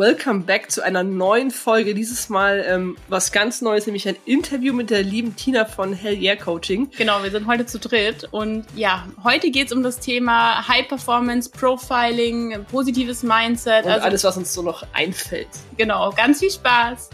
[0.00, 1.94] welcome back zu einer neuen Folge.
[1.94, 6.14] Dieses Mal ähm, was ganz Neues, nämlich ein Interview mit der lieben Tina von Hell
[6.14, 6.90] Yeah Coaching.
[6.96, 10.88] Genau, wir sind heute zu dritt und ja, heute geht es um das Thema High
[10.88, 13.84] Performance, Profiling, positives Mindset.
[13.84, 15.48] Und also alles, was uns so noch einfällt.
[15.76, 17.10] Genau, ganz viel Spaß.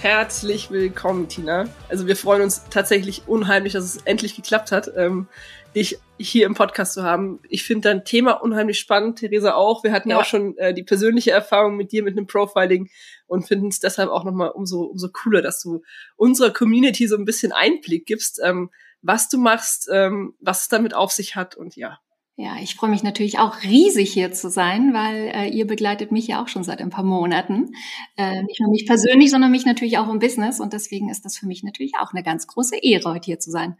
[0.00, 1.66] Herzlich willkommen, Tina.
[1.90, 4.90] Also wir freuen uns tatsächlich unheimlich, dass es endlich geklappt hat.
[4.96, 5.28] Ähm,
[5.74, 7.40] dich hier im Podcast zu haben.
[7.48, 9.84] Ich finde dein Thema unheimlich spannend, Theresa auch.
[9.84, 12.90] Wir hatten ja, auch schon äh, die persönliche Erfahrung mit dir mit einem Profiling
[13.26, 15.82] und finden es deshalb auch nochmal umso, umso cooler, dass du
[16.16, 18.70] unserer Community so ein bisschen Einblick gibst, ähm,
[19.02, 21.98] was du machst, ähm, was es damit auf sich hat und ja.
[22.36, 26.26] Ja, ich freue mich natürlich auch riesig hier zu sein, weil äh, ihr begleitet mich
[26.26, 27.72] ja auch schon seit ein paar Monaten.
[28.16, 30.58] Äh, nicht nur mich persönlich, sondern mich natürlich auch im Business.
[30.58, 33.50] Und deswegen ist das für mich natürlich auch eine ganz große Ehre, heute hier zu
[33.50, 33.76] sein.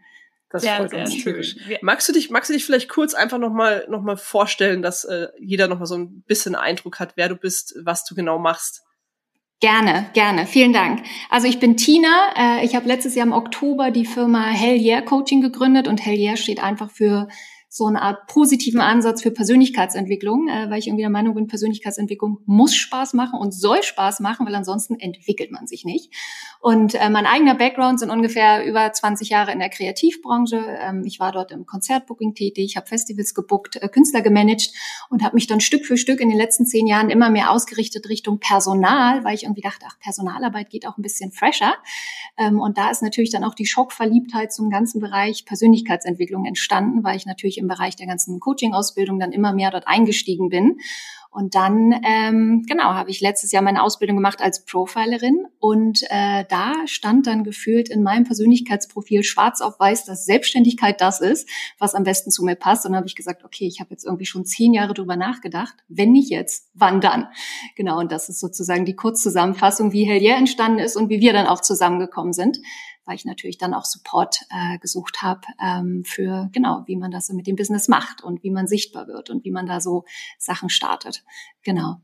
[0.51, 1.55] Das sehr, freut uns tierisch.
[1.81, 5.27] Magst du dich, magst du dich vielleicht kurz einfach nochmal noch mal vorstellen, dass äh,
[5.39, 8.81] jeder nochmal so ein bisschen Eindruck hat, wer du bist, was du genau machst?
[9.61, 10.47] Gerne, gerne.
[10.47, 11.03] Vielen Dank.
[11.29, 12.33] Also ich bin Tina.
[12.35, 16.17] Äh, ich habe letztes Jahr im Oktober die Firma Hell Yeah Coaching gegründet und Hell
[16.17, 17.27] Yeah steht einfach für
[17.73, 22.39] so eine Art positiven Ansatz für Persönlichkeitsentwicklung, äh, weil ich irgendwie der Meinung bin, Persönlichkeitsentwicklung
[22.45, 26.13] muss Spaß machen und soll Spaß machen, weil ansonsten entwickelt man sich nicht.
[26.59, 30.65] Und äh, mein eigener Background sind ungefähr über 20 Jahre in der Kreativbranche.
[30.81, 34.73] Ähm, ich war dort im Konzertbooking tätig, habe Festivals gebuckt, äh, Künstler gemanagt
[35.09, 38.09] und habe mich dann Stück für Stück in den letzten zehn Jahren immer mehr ausgerichtet
[38.09, 41.73] Richtung Personal, weil ich irgendwie dachte, ach, Personalarbeit geht auch ein bisschen fresher.
[42.41, 47.15] Ähm, und da ist natürlich dann auch die Schockverliebtheit zum ganzen Bereich Persönlichkeitsentwicklung entstanden, weil
[47.15, 50.79] ich natürlich im Bereich der ganzen Coaching-Ausbildung dann immer mehr dort eingestiegen bin.
[51.33, 56.43] Und dann, ähm, genau, habe ich letztes Jahr meine Ausbildung gemacht als Profilerin und äh,
[56.49, 61.47] da stand dann gefühlt in meinem Persönlichkeitsprofil schwarz auf weiß, dass Selbstständigkeit das ist,
[61.79, 62.85] was am besten zu mir passt.
[62.85, 65.75] Und dann habe ich gesagt, okay, ich habe jetzt irgendwie schon zehn Jahre drüber nachgedacht.
[65.87, 67.29] Wenn nicht jetzt, wann dann?
[67.77, 71.47] Genau, und das ist sozusagen die Kurzzusammenfassung, wie Hellier entstanden ist und wie wir dann
[71.47, 72.59] auch zusammengekommen sind
[73.11, 77.27] weil ich natürlich dann auch Support äh, gesucht habe ähm, für genau, wie man das
[77.27, 80.05] so mit dem Business macht und wie man sichtbar wird und wie man da so
[80.39, 81.25] Sachen startet.
[81.61, 81.97] Genau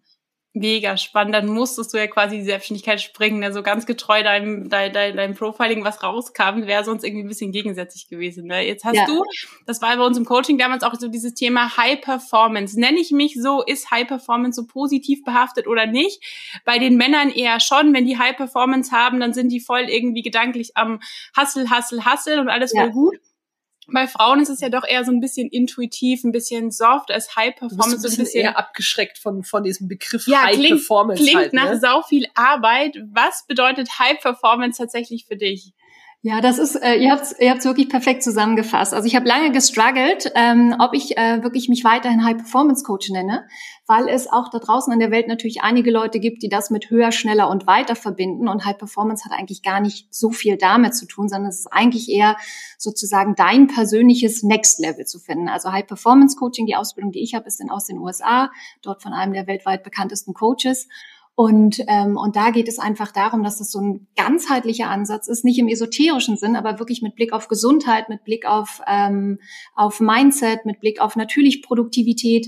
[0.59, 1.35] mega spannend.
[1.35, 5.35] Dann musstest du ja quasi die Selbstständigkeit springen, also ganz getreu deinem, dein, dein, deinem
[5.35, 8.47] Profiling, was rauskam, wäre sonst irgendwie ein bisschen gegensätzlich gewesen.
[8.47, 8.65] Ne?
[8.65, 9.05] Jetzt hast ja.
[9.05, 9.23] du,
[9.65, 12.79] das war bei uns im Coaching damals auch so dieses Thema High Performance.
[12.79, 16.23] Nenne ich mich so, ist High Performance so positiv behaftet oder nicht?
[16.65, 17.93] Bei den Männern eher schon.
[17.93, 20.99] Wenn die High Performance haben, dann sind die voll irgendwie gedanklich am
[21.37, 22.83] Hustle, Hustle, Hustle und alles ja.
[22.83, 23.17] voll gut
[23.91, 27.35] bei Frauen ist es ja doch eher so ein bisschen intuitiv, ein bisschen soft als
[27.35, 27.95] High Performance.
[27.95, 31.23] Du bist ein bisschen eher abgeschreckt von, von diesem Begriff ja, High klingt, Performance.
[31.23, 31.79] Klingt halt, nach ne?
[31.79, 32.97] sau viel Arbeit.
[33.13, 35.73] Was bedeutet High Performance tatsächlich für dich?
[36.23, 38.91] Ja, das ist, äh, ihr habt es ihr habt's wirklich perfekt zusammengefasst.
[38.91, 43.11] Also ich habe lange gestruggelt, ähm, ob ich äh, wirklich mich weiterhin High Performance Coach
[43.11, 43.47] nenne,
[43.85, 46.89] weil es auch da draußen in der Welt natürlich einige Leute gibt, die das mit
[46.89, 48.47] höher, schneller und weiter verbinden.
[48.47, 51.71] Und High Performance hat eigentlich gar nicht so viel damit zu tun, sondern es ist
[51.71, 52.35] eigentlich eher
[52.79, 55.47] sozusagen dein persönliches Next Level zu finden.
[55.49, 58.49] Also High Performance Coaching, die Ausbildung, die ich habe, ist in, aus den USA,
[58.81, 60.87] dort von einem der weltweit bekanntesten Coaches.
[61.39, 65.45] Und, ähm, und da geht es einfach darum, dass das so ein ganzheitlicher Ansatz ist,
[65.45, 69.37] nicht im esoterischen Sinn, aber wirklich mit Blick auf Gesundheit, mit Blick auf, ähm,
[69.75, 72.47] auf Mindset, mit Blick auf natürlich Produktivität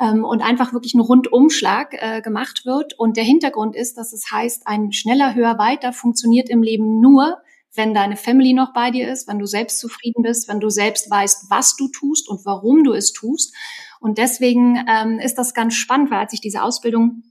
[0.00, 2.98] ähm, und einfach wirklich ein Rundumschlag äh, gemacht wird.
[2.98, 7.36] Und der Hintergrund ist, dass es heißt, ein schneller, höher, weiter funktioniert im Leben nur,
[7.74, 11.10] wenn deine Family noch bei dir ist, wenn du selbst zufrieden bist, wenn du selbst
[11.10, 13.54] weißt, was du tust und warum du es tust.
[14.00, 17.24] Und deswegen ähm, ist das ganz spannend, weil als ich diese Ausbildung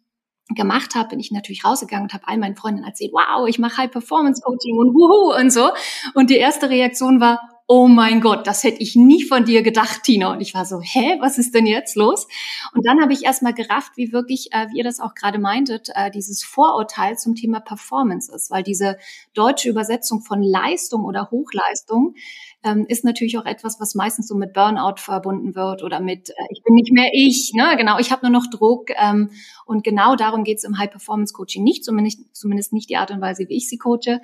[0.55, 3.77] gemacht habe, bin ich natürlich rausgegangen und habe all meinen Freunden erzählt, wow, ich mache
[3.77, 5.69] High Performance Coaching und wuhu und so.
[6.13, 7.39] Und die erste Reaktion war,
[7.73, 10.33] oh mein Gott, das hätte ich nie von dir gedacht, Tina.
[10.33, 12.27] Und ich war so, hä, was ist denn jetzt los?
[12.73, 15.87] Und dann habe ich erstmal gerafft, wie wirklich, äh, wie ihr das auch gerade meintet,
[15.95, 18.97] äh, dieses Vorurteil zum Thema Performance ist, weil diese
[19.33, 22.15] deutsche Übersetzung von Leistung oder Hochleistung
[22.63, 26.33] ähm, ist natürlich auch etwas, was meistens so mit Burnout verbunden wird oder mit äh,
[26.51, 27.75] ich bin nicht mehr ich, ne?
[27.77, 28.89] Genau, ich habe nur noch Druck.
[28.95, 29.31] Ähm,
[29.65, 33.47] und genau darum geht es im High-Performance-Coaching nicht, zumindest, zumindest nicht die Art und Weise,
[33.49, 34.21] wie ich sie coache.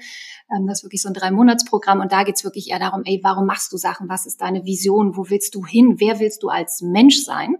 [0.56, 3.20] Ähm, das ist wirklich so ein Drei-Monats-Programm und da geht es wirklich eher darum, ey,
[3.24, 4.08] warum machst du Sachen?
[4.10, 5.18] Was ist deine Vision?
[5.18, 5.96] Wo willst du hin?
[5.98, 7.56] Wer willst du als Mensch sein?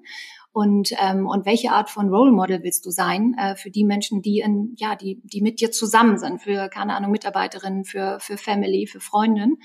[0.54, 4.24] und ähm, und welche Art von Role Model willst du sein äh, für die Menschen,
[4.24, 8.38] die in ja die die mit dir zusammen sind, für keine Ahnung Mitarbeiterinnen, für für
[8.38, 9.60] Family, für Freundinnen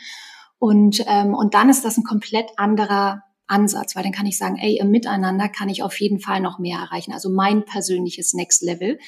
[0.63, 4.59] und, ähm, und dann ist das ein komplett anderer Ansatz, weil dann kann ich sagen,
[4.59, 7.13] ey, im Miteinander kann ich auf jeden Fall noch mehr erreichen.
[7.13, 9.01] Also mein persönliches Next Level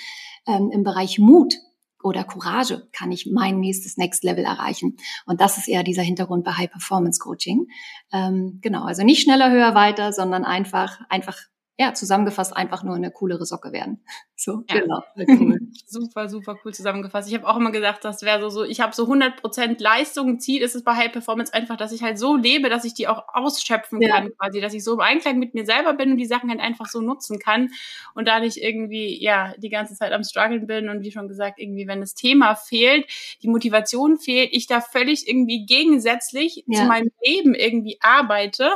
[0.48, 1.54] ähm, im Bereich Mut
[2.02, 4.96] oder Courage kann ich mein nächstes Next Level erreichen.
[5.26, 7.68] Und das ist eher dieser Hintergrund bei High Performance Coaching.
[8.12, 11.38] Ähm, genau, also nicht schneller, höher, weiter, sondern einfach, einfach
[11.76, 14.00] ja, zusammengefasst einfach nur eine coolere Socke werden.
[14.36, 15.02] So, ja, genau.
[15.16, 15.58] Cool.
[15.86, 17.28] super, super cool zusammengefasst.
[17.28, 20.40] Ich habe auch immer gesagt, das wäre so, so, ich habe so 100% Leistung.
[20.40, 23.06] Ziel ist es bei High Performance einfach, dass ich halt so lebe, dass ich die
[23.06, 24.16] auch ausschöpfen ja.
[24.16, 26.60] kann, quasi, dass ich so im Einklang mit mir selber bin und die Sachen halt
[26.60, 27.70] einfach so nutzen kann
[28.14, 31.58] und da nicht irgendwie, ja, die ganze Zeit am struggeln bin und wie schon gesagt,
[31.60, 33.06] irgendwie, wenn das Thema fehlt,
[33.40, 36.80] die Motivation fehlt, ich da völlig irgendwie gegensätzlich ja.
[36.80, 38.68] zu meinem Leben irgendwie arbeite,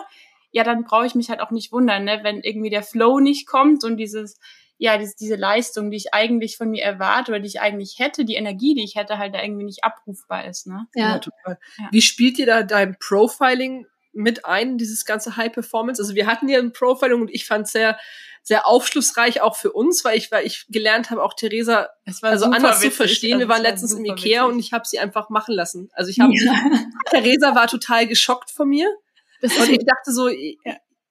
[0.59, 2.19] ja, dann brauche ich mich halt auch nicht wundern, ne?
[2.25, 4.41] wenn irgendwie der Flow nicht kommt und dieses,
[4.77, 8.25] ja, diese, diese Leistung, die ich eigentlich von mir erwarte oder die ich eigentlich hätte,
[8.25, 10.67] die Energie, die ich hätte, halt da irgendwie nicht abrufbar ist.
[10.67, 10.89] Ne?
[10.97, 11.61] Ja, ja total.
[11.79, 11.89] Ja.
[11.93, 16.03] Wie spielt ihr da dein Profiling mit ein, dieses ganze High Performance?
[16.03, 17.97] Also wir hatten ja ein Profiling und ich fand es sehr,
[18.43, 21.89] sehr aufschlussreich auch für uns, weil ich, weil ich gelernt habe, auch Theresa
[22.23, 22.91] also anders witzig.
[22.91, 23.35] zu verstehen.
[23.35, 24.55] Also wir waren letztens im Ikea witzig.
[24.55, 25.89] und ich habe sie einfach machen lassen.
[25.93, 26.53] Also ich habe, ja.
[27.11, 28.93] Theresa war total geschockt von mir
[29.43, 30.29] und ich dachte so,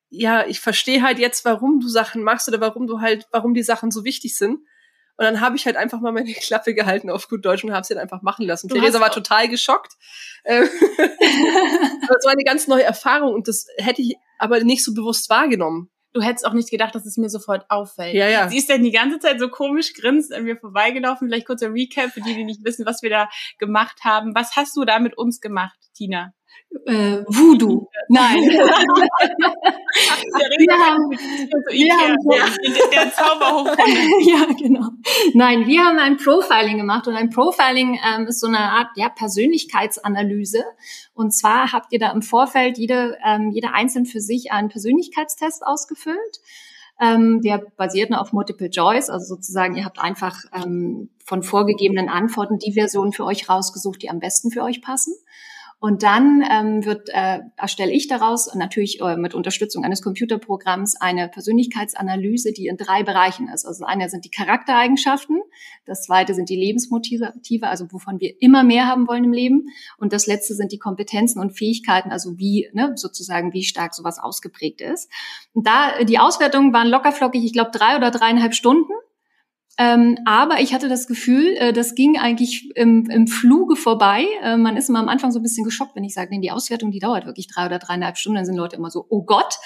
[0.10, 3.64] ja, ich verstehe halt jetzt, warum du Sachen machst oder warum du halt, warum die
[3.64, 4.60] Sachen so wichtig sind.
[5.20, 7.86] Und dann habe ich halt einfach mal meine Klappe gehalten auf gut Deutsch und habe
[7.86, 8.68] sie dann einfach machen lassen.
[8.68, 9.94] Du Theresa war total geschockt.
[10.46, 15.30] Ähm, das war eine ganz neue Erfahrung und das hätte ich aber nicht so bewusst
[15.30, 15.90] wahrgenommen.
[16.14, 18.16] Du hättest auch nicht gedacht, dass es mir sofort auffällt.
[18.16, 18.50] Ja, ja.
[18.50, 21.28] Sie ist dann die ganze Zeit so komisch grinsend an mir vorbeigelaufen.
[21.28, 23.30] Vielleicht kurzer Recap für die, die nicht wissen, was wir da
[23.60, 24.34] gemacht haben.
[24.34, 26.34] Was hast du da mit uns gemacht, Tina?
[26.86, 27.88] Äh, Voodoo.
[28.10, 28.42] Nein.
[28.44, 28.58] wir
[30.74, 32.18] haben, wir haben
[32.92, 33.78] der, Zauberhof.
[34.26, 34.90] ja, genau.
[35.34, 39.10] Nein, wir haben ein Profiling gemacht und ein Profiling ähm, ist so eine Art ja,
[39.10, 40.64] Persönlichkeitsanalyse.
[41.14, 45.66] Und zwar habt ihr da im Vorfeld jede, ähm, jeder einzeln für sich einen Persönlichkeitstest
[45.66, 46.40] ausgefüllt.
[47.00, 52.58] Ähm, der basiert auf Multiple Choice, also sozusagen ihr habt einfach ähm, von vorgegebenen Antworten
[52.58, 55.14] die Versionen für euch rausgesucht, die am besten für euch passen.
[55.80, 61.30] Und dann ähm, wird, äh, erstelle ich daraus natürlich äh, mit Unterstützung eines Computerprogramms eine
[61.30, 63.64] Persönlichkeitsanalyse, die in drei Bereichen ist.
[63.64, 65.40] Also eine sind die Charaktereigenschaften,
[65.86, 67.34] das zweite sind die Lebensmotive,
[67.68, 69.68] also wovon wir immer mehr haben wollen im Leben.
[69.98, 74.18] Und das letzte sind die Kompetenzen und Fähigkeiten, also wie, ne, sozusagen, wie stark sowas
[74.18, 75.12] ausgeprägt ist.
[75.54, 78.94] Und da, die Auswertungen waren lockerflockig, ich glaube, drei oder dreieinhalb Stunden.
[79.78, 84.26] Ähm, aber ich hatte das Gefühl, äh, das ging eigentlich im, im Fluge vorbei.
[84.42, 86.52] Äh, man ist immer am Anfang so ein bisschen geschockt, wenn ich sage, nee, die
[86.52, 88.38] Auswertung, die dauert wirklich drei oder dreieinhalb Stunden.
[88.38, 89.60] Dann sind Leute immer so, oh Gott.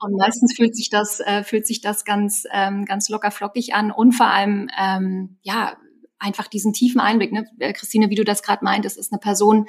[0.00, 3.90] Und meistens fühlt sich das, äh, fühlt sich das ganz, ähm, ganz locker flockig an
[3.90, 5.76] und vor allem, ähm, ja,
[6.20, 7.32] einfach diesen tiefen Einblick.
[7.32, 7.46] Ne?
[7.58, 9.66] Äh, Christine, wie du das gerade meintest, ist eine Person,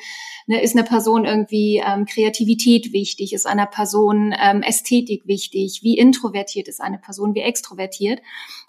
[0.48, 5.98] ne, ist eine Person irgendwie ähm, Kreativität wichtig, ist einer Person ähm, Ästhetik wichtig, wie
[5.98, 8.21] introvertiert ist eine Person, wie extrovertiert.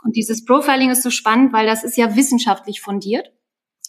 [0.03, 3.33] Und dieses Profiling ist so spannend, weil das ist ja wissenschaftlich fundiert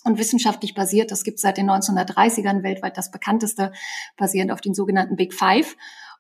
[0.04, 1.12] und wissenschaftlich basiert.
[1.12, 3.72] Das gibt seit den 1930ern weltweit das bekannteste,
[4.18, 5.76] basierend auf den sogenannten Big Five.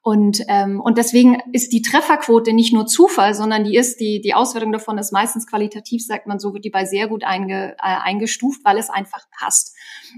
[0.05, 4.33] Und, ähm, und deswegen ist die Trefferquote nicht nur Zufall, sondern die ist, die, die
[4.33, 7.95] Auswertung davon ist meistens qualitativ, sagt man, so wird die bei sehr gut einge, äh,
[8.03, 9.77] eingestuft, weil es einfach passt.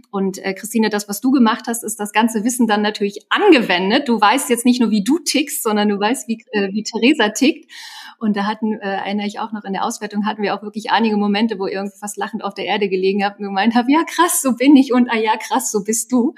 [0.10, 4.10] Und äh, Christine, das, was du gemacht hast, ist das ganze Wissen dann natürlich angewendet.
[4.10, 7.30] Du weißt jetzt nicht nur, wie du tickst, sondern du weißt, wie, äh, wie Theresa
[7.30, 7.72] tickt.
[8.18, 10.90] Und da hatten, äh, erinnere ich auch noch in der Auswertung, hatten wir auch wirklich
[10.90, 14.04] einige Momente, wo irgendwie fast lachend auf der Erde gelegen habe und gemeint habe, ja
[14.04, 16.34] krass, so bin ich und ah ja krass, so bist du.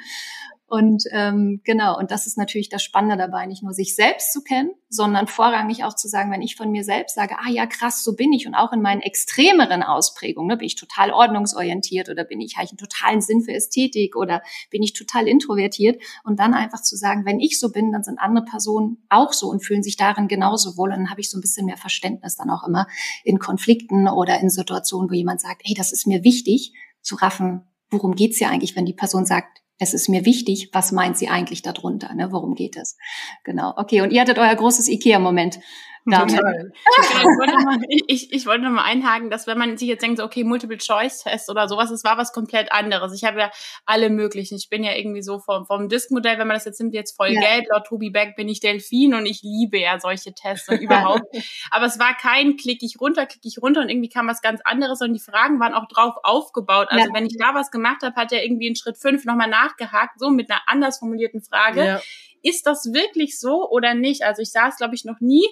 [0.69, 4.43] Und ähm, genau, und das ist natürlich das Spannende dabei, nicht nur sich selbst zu
[4.43, 8.03] kennen, sondern vorrangig auch zu sagen, wenn ich von mir selbst sage, ah ja, krass,
[8.03, 12.25] so bin ich und auch in meinen extremeren Ausprägungen, ne, bin ich total ordnungsorientiert oder
[12.25, 16.03] bin ich, habe ich einen totalen Sinn für Ästhetik oder bin ich total introvertiert.
[16.25, 19.47] Und dann einfach zu sagen, wenn ich so bin, dann sind andere Personen auch so
[19.47, 20.89] und fühlen sich darin genauso wohl.
[20.89, 22.87] Und dann habe ich so ein bisschen mehr Verständnis dann auch immer
[23.23, 27.61] in Konflikten oder in Situationen, wo jemand sagt, hey, das ist mir wichtig, zu raffen,
[27.89, 31.27] worum geht's ja eigentlich, wenn die Person sagt, es ist mir wichtig, was meint sie
[31.27, 32.31] eigentlich darunter, ne?
[32.31, 32.97] worum geht es?
[33.43, 35.59] Genau, okay, und ihr hattet euer großes IKEA-Moment.
[36.09, 36.71] Total.
[38.07, 41.49] ich, ich, wollte noch mal einhaken, dass wenn man sich jetzt denkt, so, okay, Multiple-Choice-Test
[41.49, 43.13] oder sowas, es war was komplett anderes.
[43.13, 43.51] Ich habe ja
[43.85, 44.55] alle möglichen.
[44.55, 47.31] Ich bin ja irgendwie so vom, vom Disk-Modell, wenn man das jetzt nimmt, jetzt voll
[47.31, 47.41] ja.
[47.41, 47.65] gelb.
[47.69, 51.25] Laut Tobi Beck bin ich Delfin und ich liebe ja solche Tests und überhaupt.
[51.71, 54.61] Aber es war kein klick ich runter, klick ich runter und irgendwie kam was ganz
[54.63, 56.87] anderes und die Fragen waren auch drauf aufgebaut.
[56.89, 57.13] Also ja.
[57.13, 60.29] wenn ich da was gemacht habe, hat er irgendwie in Schritt fünf nochmal nachgehakt, so
[60.29, 61.85] mit einer anders formulierten Frage.
[61.85, 62.01] Ja.
[62.43, 64.23] Ist das wirklich so oder nicht?
[64.23, 65.45] Also ich saß, glaube ich, noch nie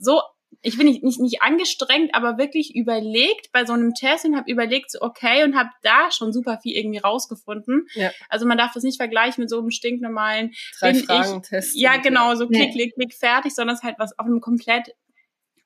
[0.00, 0.20] so,
[0.62, 4.50] ich bin nicht, nicht, nicht angestrengt, aber wirklich überlegt bei so einem Test und habe
[4.50, 7.86] überlegt, so okay, und habe da schon super viel irgendwie rausgefunden.
[7.94, 8.10] Ja.
[8.28, 11.76] Also man darf das nicht vergleichen mit so einem stinknormalen Drei Fragen Test.
[11.76, 14.94] Ja, genau, so klick, klick, klick, fertig, sondern es ist halt was auf einem komplett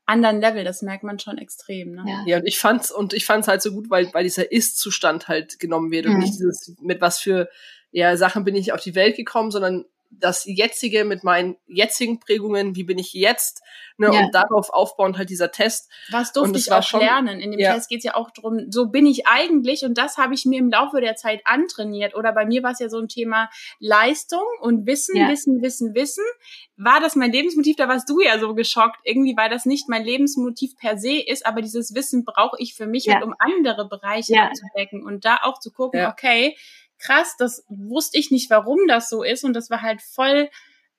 [0.06, 0.64] anderen Level.
[0.64, 1.92] Das merkt man schon extrem.
[1.92, 2.04] Ne?
[2.06, 2.24] Ja.
[2.26, 5.58] ja, und ich fand's und ich fand's halt so gut, weil weil dieser Ist-Zustand halt
[5.58, 6.18] genommen wird und mhm.
[6.18, 7.48] nicht dieses mit was für
[7.90, 9.86] ja Sachen bin ich auf die Welt gekommen, sondern
[10.20, 13.62] das jetzige mit meinen jetzigen Prägungen, wie bin ich jetzt,
[13.96, 14.20] ne, ja.
[14.20, 15.90] und darauf aufbauend halt dieser Test.
[16.10, 17.40] Was durfte ich auch schon, lernen?
[17.40, 17.74] In dem ja.
[17.74, 20.58] Test geht es ja auch drum, so bin ich eigentlich und das habe ich mir
[20.58, 22.14] im Laufe der Zeit antrainiert.
[22.14, 25.28] Oder bei mir war es ja so ein Thema Leistung und Wissen, ja.
[25.28, 26.24] Wissen, Wissen, Wissen.
[26.76, 27.76] War das mein Lebensmotiv?
[27.76, 31.46] Da warst du ja so geschockt, irgendwie, weil das nicht mein Lebensmotiv per se ist,
[31.46, 35.60] aber dieses Wissen brauche ich für mich, halt, um andere Bereiche abzudecken und da auch
[35.60, 36.56] zu gucken, okay,
[37.04, 40.48] krass, das wusste ich nicht, warum das so ist und das war halt voll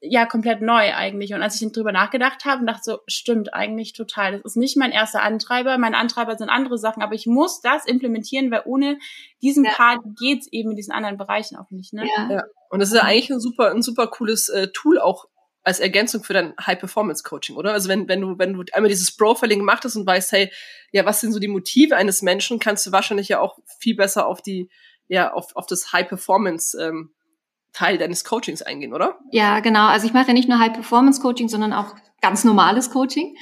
[0.01, 1.33] ja komplett neu eigentlich.
[1.33, 4.33] Und als ich drüber nachgedacht habe und dachte so, stimmt eigentlich total.
[4.33, 5.77] Das ist nicht mein erster Antreiber.
[5.77, 8.99] Mein Antreiber sind andere Sachen, aber ich muss das implementieren, weil ohne
[9.41, 9.71] diesen ja.
[9.71, 11.93] Part geht's eben in diesen anderen Bereichen auch nicht.
[11.93, 12.05] Ne?
[12.05, 12.29] Ja.
[12.29, 12.43] ja.
[12.69, 15.25] Und das ist ja eigentlich ein super, ein super cooles äh, Tool auch
[15.63, 17.73] als Ergänzung für dein High-Performance-Coaching, oder?
[17.73, 20.51] Also wenn, wenn du, wenn du einmal dieses Profiling gemacht hast und weißt, hey,
[20.91, 24.27] ja, was sind so die Motive eines Menschen, kannst du wahrscheinlich ja auch viel besser
[24.27, 24.69] auf die
[25.07, 27.11] ja auf, auf das High Performance ähm,
[27.73, 29.19] Teil deines Coachings eingehen, oder?
[29.31, 29.87] Ja, genau.
[29.87, 33.35] Also ich mache ja nicht nur High Performance Coaching, sondern auch ganz normales Coaching.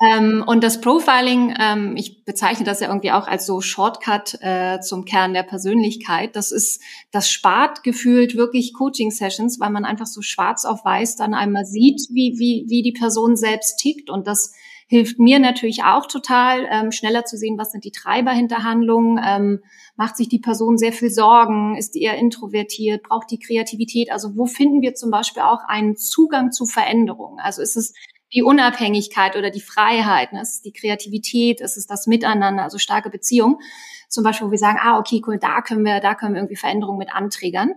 [0.00, 4.80] Ähm, und das Profiling, ähm, ich bezeichne das ja irgendwie auch als so Shortcut äh,
[4.80, 6.34] zum Kern der Persönlichkeit.
[6.36, 11.34] Das ist, das spart gefühlt wirklich Coaching-Sessions, weil man einfach so schwarz auf weiß dann
[11.34, 14.08] einmal sieht, wie, wie, wie die Person selbst tickt.
[14.08, 14.54] Und das
[14.86, 19.20] hilft mir natürlich auch total, ähm, schneller zu sehen, was sind die Treiber hinter Handlungen,
[19.22, 19.62] ähm,
[19.96, 24.10] macht sich die Person sehr viel Sorgen, ist eher introvertiert, braucht die Kreativität.
[24.10, 27.38] Also wo finden wir zum Beispiel auch einen Zugang zu Veränderungen?
[27.40, 27.92] Also ist es
[28.34, 30.40] die Unabhängigkeit oder die Freiheit, ne?
[30.40, 33.60] ist es die Kreativität, ist es das Miteinander, also starke Beziehung.
[34.08, 36.56] Zum Beispiel, wo wir sagen, ah, okay, cool, da können wir, da können wir irgendwie
[36.56, 37.74] Veränderungen mit anträgern.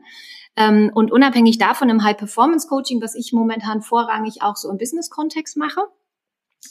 [0.55, 5.81] Ähm, und unabhängig davon im High-Performance-Coaching, was ich momentan vorrangig auch so im Business-Kontext mache,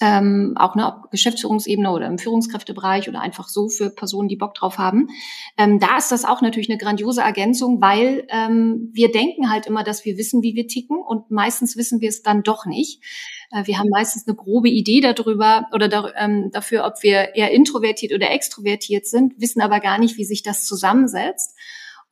[0.00, 4.54] ähm, auch ne, ob Geschäftsführungsebene oder im Führungskräftebereich oder einfach so für Personen, die Bock
[4.54, 5.08] drauf haben.
[5.56, 9.84] Ähm, da ist das auch natürlich eine grandiose Ergänzung, weil ähm, wir denken halt immer,
[9.84, 13.02] dass wir wissen, wie wir ticken und meistens wissen wir es dann doch nicht.
[13.50, 17.50] Äh, wir haben meistens eine grobe Idee darüber oder da, ähm, dafür, ob wir eher
[17.50, 21.54] introvertiert oder extrovertiert sind, wissen aber gar nicht, wie sich das zusammensetzt.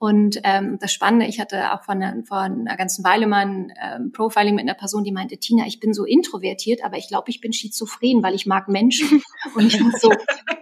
[0.03, 4.11] Und ähm, das Spannende, ich hatte auch von, vor einer ganzen Weile mal ein ähm,
[4.11, 7.41] Profiling mit einer Person, die meinte, Tina, ich bin so introvertiert, aber ich glaube, ich
[7.41, 9.23] bin schizophren, weil ich mag Menschen.
[9.55, 10.11] Und ich war so,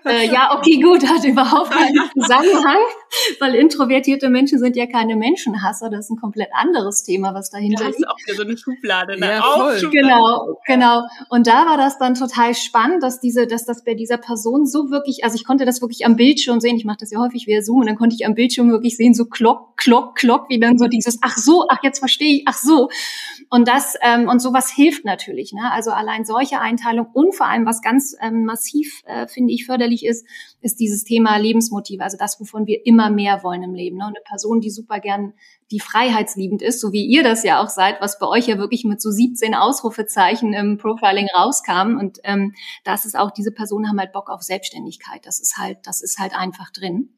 [0.05, 2.81] äh, ja, okay, gut, hat überhaupt keinen Zusammenhang,
[3.39, 5.89] weil introvertierte Menschen sind ja keine Menschenhasser.
[5.89, 7.95] Das ist ein komplett anderes Thema, was dahinter liegt.
[7.95, 9.19] Das ist auch wieder so eine Schublade.
[9.19, 9.27] Ne?
[9.27, 9.91] Ja, voll.
[9.91, 11.01] Genau, genau.
[11.31, 14.91] Und da war das dann total spannend, dass diese, dass das bei dieser Person so
[14.91, 16.77] wirklich, also ich konnte das wirklich am Bildschirm sehen.
[16.77, 19.15] Ich mache das ja häufig via Zoom und dann konnte ich am Bildschirm wirklich sehen,
[19.15, 22.57] so klock, klock, klock, wie dann so dieses, ach so, ach jetzt verstehe ich, ach
[22.57, 22.89] so.
[23.49, 25.53] Und das, ähm, und sowas hilft natürlich.
[25.53, 25.73] Ne?
[25.73, 30.05] Also allein solche Einteilung und vor allem, was ganz ähm, massiv, äh, finde ich, förderlich
[30.05, 30.27] ist,
[30.61, 33.97] ist dieses Thema Lebensmotive, also das, wovon wir immer mehr wollen im Leben.
[33.97, 34.05] Ne?
[34.05, 35.33] Und eine Person, die super gern
[35.71, 38.85] die freiheitsliebend ist, so wie ihr das ja auch seid, was bei euch ja wirklich
[38.85, 41.97] mit so 17 Ausrufezeichen im Profiling rauskam.
[41.99, 45.25] Und ähm, das ist auch, diese Personen haben halt Bock auf Selbstständigkeit.
[45.25, 47.11] Das ist halt, das ist halt einfach drin.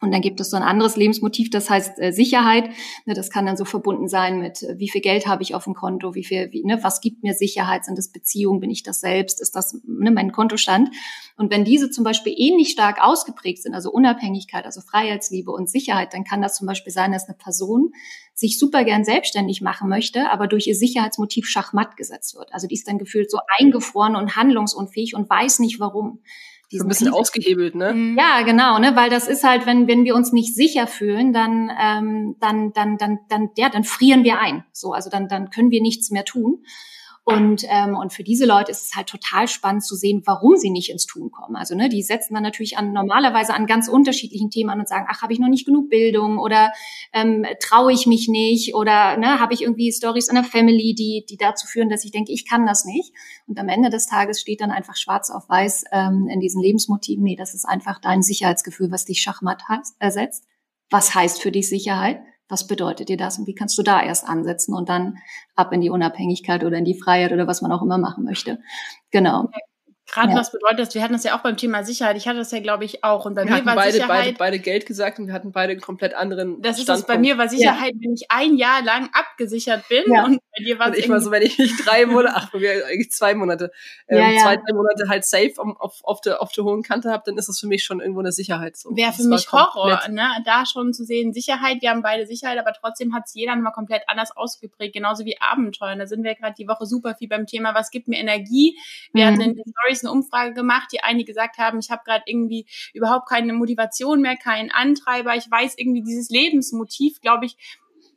[0.00, 2.70] Und dann gibt es so ein anderes Lebensmotiv, das heißt äh, Sicherheit.
[3.04, 5.64] Ne, das kann dann so verbunden sein mit, äh, wie viel Geld habe ich auf
[5.64, 7.84] dem Konto, wie viel, wie, ne, was gibt mir Sicherheit?
[7.84, 8.60] Sind das Beziehungen?
[8.60, 9.40] Bin ich das selbst?
[9.40, 10.90] Ist das ne, mein Kontostand?
[11.36, 16.14] Und wenn diese zum Beispiel ähnlich stark ausgeprägt sind, also Unabhängigkeit, also Freiheitsliebe und Sicherheit,
[16.14, 17.92] dann kann das zum Beispiel sein, dass eine Person
[18.34, 22.54] sich super gern selbstständig machen möchte, aber durch ihr Sicherheitsmotiv schachmatt gesetzt wird.
[22.54, 26.20] Also die ist dann gefühlt so eingefroren und handlungsunfähig und weiß nicht warum
[26.70, 27.94] so ein bisschen ausgehebelt, ne?
[27.94, 28.18] Mhm.
[28.18, 31.70] Ja, genau, ne, weil das ist halt, wenn wenn wir uns nicht sicher fühlen, dann
[31.80, 34.64] ähm, dann dann dann dann ja, dann frieren wir ein.
[34.72, 36.64] So, also dann dann können wir nichts mehr tun.
[37.28, 40.70] Und, ähm, und für diese Leute ist es halt total spannend zu sehen, warum sie
[40.70, 41.56] nicht ins Tun kommen.
[41.56, 45.06] Also ne, die setzen dann natürlich an normalerweise an ganz unterschiedlichen Themen an und sagen,
[45.10, 46.72] ach, habe ich noch nicht genug Bildung oder
[47.12, 51.26] ähm, traue ich mich nicht oder ne, habe ich irgendwie Stories in der Family, die,
[51.28, 53.12] die dazu führen, dass ich denke, ich kann das nicht.
[53.46, 57.22] Und am Ende des Tages steht dann einfach schwarz auf weiß ähm, in diesen Lebensmotiven,
[57.22, 59.62] nee, das ist einfach dein Sicherheitsgefühl, was dich schachmatt
[59.98, 60.46] ersetzt.
[60.88, 62.22] Was heißt für dich Sicherheit?
[62.48, 65.18] Was bedeutet dir das und wie kannst du da erst ansetzen und dann
[65.54, 68.58] ab in die Unabhängigkeit oder in die Freiheit oder was man auch immer machen möchte.
[69.10, 69.48] Genau.
[70.10, 70.36] Gerade ja.
[70.36, 70.94] was bedeutet das?
[70.94, 72.16] Wir hatten das ja auch beim Thema Sicherheit.
[72.16, 73.26] Ich hatte das ja, glaube ich, auch.
[73.26, 74.24] Und bei wir mir war beide, Sicherheit.
[74.24, 76.62] Beide, beide Geld gesagt und wir hatten beide einen komplett anderen.
[76.62, 78.00] Das ist es bei mir war Sicherheit, ja.
[78.00, 80.04] wenn ich ein Jahr lang abgesichert bin.
[80.06, 80.24] Ja.
[80.24, 83.34] Und Bei dir und ich war so, wenn ich nicht drei Monate, ach, eigentlich zwei
[83.34, 83.70] Monate,
[84.08, 84.42] ähm, ja, ja.
[84.42, 87.48] zwei, drei Monate halt safe auf, auf, der, auf der hohen Kante habe, dann ist
[87.48, 88.76] das für mich schon irgendwo eine Sicherheit.
[88.76, 88.96] So.
[88.96, 90.26] Wäre für mich Horror, ne?
[90.46, 93.72] Da schon zu sehen, Sicherheit, wir haben beide Sicherheit, aber trotzdem hat es jeder nochmal
[93.72, 95.96] komplett anders ausgeprägt, genauso wie Abenteuer.
[95.96, 98.78] Da sind wir gerade die Woche super viel beim Thema, was gibt mir Energie?
[99.12, 99.28] Wir mhm.
[99.28, 102.66] hatten in den Stories eine Umfrage gemacht, die einige gesagt haben, ich habe gerade irgendwie
[102.94, 107.56] überhaupt keine Motivation mehr, keinen Antreiber, ich weiß irgendwie dieses Lebensmotiv, glaube ich,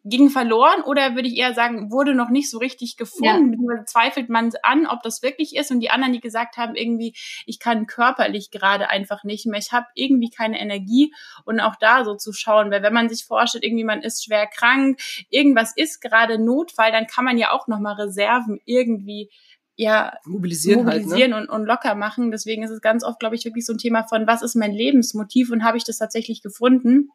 [0.04, 3.86] ging verloren oder würde ich eher sagen, wurde noch nicht so richtig gefunden, ja.
[3.86, 5.72] zweifelt man an, ob das wirklich ist.
[5.72, 7.14] Und die anderen, die gesagt haben, irgendwie,
[7.46, 11.14] ich kann körperlich gerade einfach nicht mehr, ich habe irgendwie keine Energie.
[11.46, 14.48] Und auch da so zu schauen, weil wenn man sich vorstellt, irgendwie man ist schwer
[14.48, 19.30] krank, irgendwas ist gerade Notfall, dann kann man ja auch nochmal Reserven irgendwie
[19.76, 21.50] ja mobilisieren, mobilisieren halt, ne?
[21.50, 22.32] und, und locker machen.
[22.32, 24.74] Deswegen ist es ganz oft, glaube ich, wirklich so ein Thema von, was ist mein
[24.74, 27.10] Lebensmotiv und habe ich das tatsächlich gefunden?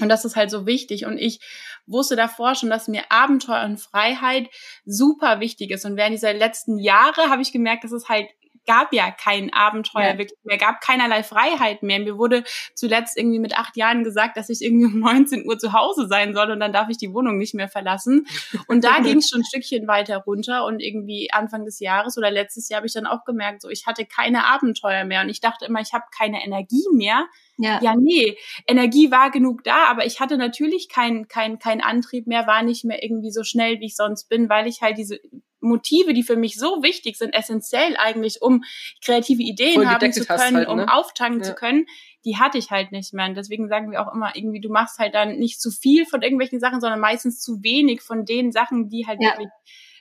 [0.00, 1.06] Und das ist halt so wichtig.
[1.06, 1.40] Und ich
[1.86, 4.48] wusste davor schon, dass mir Abenteuer und Freiheit
[4.84, 5.84] super wichtig ist.
[5.84, 8.28] Und während dieser letzten Jahre habe ich gemerkt, dass es halt
[8.66, 10.18] gab ja kein Abenteuer ja.
[10.18, 11.98] wirklich mehr, gab keinerlei Freiheit mehr.
[12.00, 15.72] Mir wurde zuletzt irgendwie mit acht Jahren gesagt, dass ich irgendwie um 19 Uhr zu
[15.72, 18.26] Hause sein soll und dann darf ich die Wohnung nicht mehr verlassen.
[18.66, 22.30] Und da ging es schon ein Stückchen weiter runter und irgendwie Anfang des Jahres oder
[22.30, 25.40] letztes Jahr habe ich dann auch gemerkt, so ich hatte keine Abenteuer mehr und ich
[25.40, 27.26] dachte immer, ich habe keine Energie mehr
[27.60, 27.78] ja.
[27.82, 32.46] ja, nee, Energie war genug da, aber ich hatte natürlich keinen kein, kein Antrieb mehr,
[32.46, 35.20] war nicht mehr irgendwie so schnell, wie ich sonst bin, weil ich halt diese
[35.60, 38.64] Motive, die für mich so wichtig sind, essentiell eigentlich, um
[39.04, 40.72] kreative Ideen haben zu können, halt, ne?
[40.72, 41.46] um auftanken ja.
[41.46, 41.86] zu können,
[42.24, 43.26] die hatte ich halt nicht mehr.
[43.26, 46.22] Und deswegen sagen wir auch immer irgendwie, du machst halt dann nicht zu viel von
[46.22, 49.30] irgendwelchen Sachen, sondern meistens zu wenig von den Sachen, die halt ja.
[49.30, 49.48] wirklich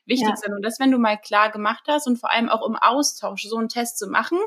[0.05, 0.35] wichtig ja.
[0.35, 0.53] sind.
[0.53, 3.57] Und das, wenn du mal klar gemacht hast und vor allem auch im Austausch so
[3.57, 4.39] einen Test zu machen,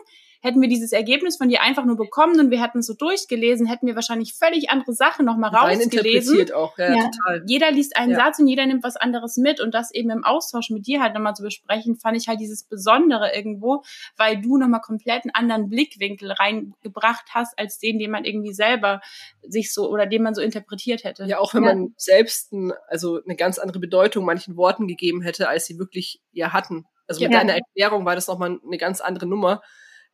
[0.43, 3.67] Hätten wir dieses Ergebnis von dir einfach nur bekommen und wir hätten es so durchgelesen,
[3.67, 6.53] hätten wir wahrscheinlich völlig andere Sachen nochmal rausgelesen.
[6.53, 7.05] auch, ja, ja.
[7.05, 7.45] total.
[7.47, 8.17] Jeder liest einen ja.
[8.19, 11.15] Satz und jeder nimmt was anderes mit und das eben im Austausch mit dir halt
[11.15, 13.85] nochmal zu besprechen, fand ich halt dieses Besondere irgendwo,
[14.17, 19.01] weil du nochmal komplett einen anderen Blickwinkel reingebracht hast, als den, den man irgendwie selber
[19.43, 21.25] sich so oder den man so interpretiert hätte.
[21.25, 21.75] Ja, auch wenn ja.
[21.75, 26.21] man selbst ein, also eine ganz andere Bedeutung manchen Worten gegeben hätte, als sie wirklich
[26.33, 26.87] ja hatten.
[27.07, 27.39] Also mit ja.
[27.39, 29.63] deiner Erklärung war das nochmal eine ganz andere Nummer.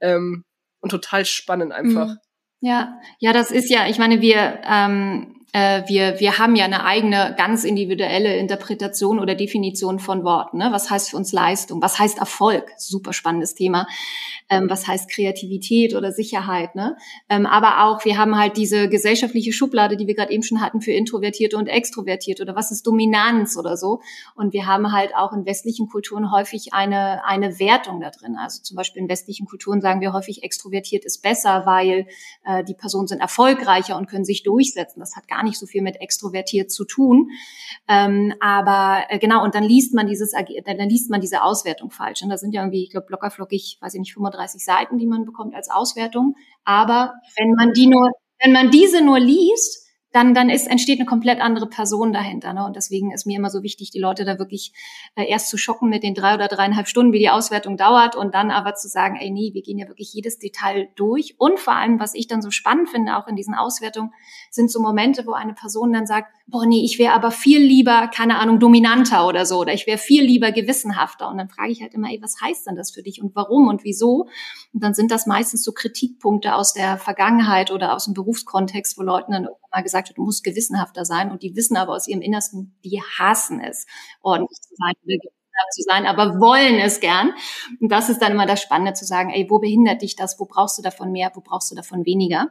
[0.01, 0.45] Ähm,
[0.81, 2.09] und total spannend einfach.
[2.09, 2.19] Mhm.
[2.61, 6.85] Ja, ja, das ist ja, ich meine, wir, ähm, äh, wir, wir haben ja eine
[6.85, 10.59] eigene, ganz individuelle Interpretation oder Definition von Worten.
[10.59, 10.69] Ne?
[10.73, 11.81] Was heißt für uns Leistung?
[11.81, 12.71] Was heißt Erfolg?
[12.77, 13.87] Super spannendes Thema.
[14.51, 16.75] Ähm, was heißt Kreativität oder Sicherheit?
[16.75, 16.97] Ne?
[17.31, 20.83] Ähm, aber auch, wir haben halt diese gesellschaftliche Schublade, die wir gerade eben schon hatten,
[20.83, 24.01] für Introvertierte und Extrovertierte oder was ist Dominanz oder so.
[24.35, 28.37] Und wir haben halt auch in westlichen Kulturen häufig eine, eine Wertung da drin.
[28.37, 32.07] Also zum Beispiel in westlichen Kulturen sagen wir häufig, extrovertiert ist besser, weil
[32.45, 35.01] äh, die Personen sind erfolgreicher und können sich durchsetzen.
[35.01, 37.31] Das hat gar gar nicht so viel mit extrovertiert zu tun.
[37.89, 42.23] Ähm, aber äh, genau, und dann liest man dieses, dann liest man diese Auswertung falsch.
[42.23, 45.25] Und da sind ja irgendwie, ich glaube, lockerflockig, weiß ich nicht, 35 Seiten, die man
[45.25, 46.35] bekommt als Auswertung.
[46.65, 48.11] Aber wenn man die nur,
[48.43, 52.55] wenn man diese nur liest, dann, dann ist, entsteht eine komplett andere Person dahinter.
[52.55, 52.65] Ne?
[52.65, 54.73] Und deswegen ist mir immer so wichtig, die Leute da wirklich
[55.17, 58.35] äh, erst zu schocken mit den drei oder dreieinhalb Stunden, wie die Auswertung dauert, und
[58.35, 61.35] dann aber zu sagen, ey, nee, wir gehen ja wirklich jedes Detail durch.
[61.39, 64.13] Und vor allem, was ich dann so spannend finde, auch in diesen Auswertungen,
[64.51, 68.09] sind so Momente, wo eine Person dann sagt, boah, nee, ich wäre aber viel lieber,
[68.09, 71.29] keine Ahnung, dominanter oder so, oder ich wäre viel lieber gewissenhafter.
[71.29, 73.69] Und dann frage ich halt immer, ey, was heißt denn das für dich und warum
[73.69, 74.29] und wieso?
[74.73, 79.03] Und dann sind das meistens so Kritikpunkte aus der Vergangenheit oder aus dem Berufskontext, wo
[79.03, 82.23] Leuten dann mal gesagt hat, du musst gewissenhafter sein und die wissen aber aus ihrem
[82.23, 83.87] Innersten, die hassen es,
[84.23, 84.95] ordentlich zu sein
[85.73, 87.33] zu sein, aber wollen es gern.
[87.81, 90.39] Und das ist dann immer das Spannende zu sagen, ey, wo behindert dich das?
[90.39, 91.33] Wo brauchst du davon mehr?
[91.35, 92.51] Wo brauchst du davon weniger?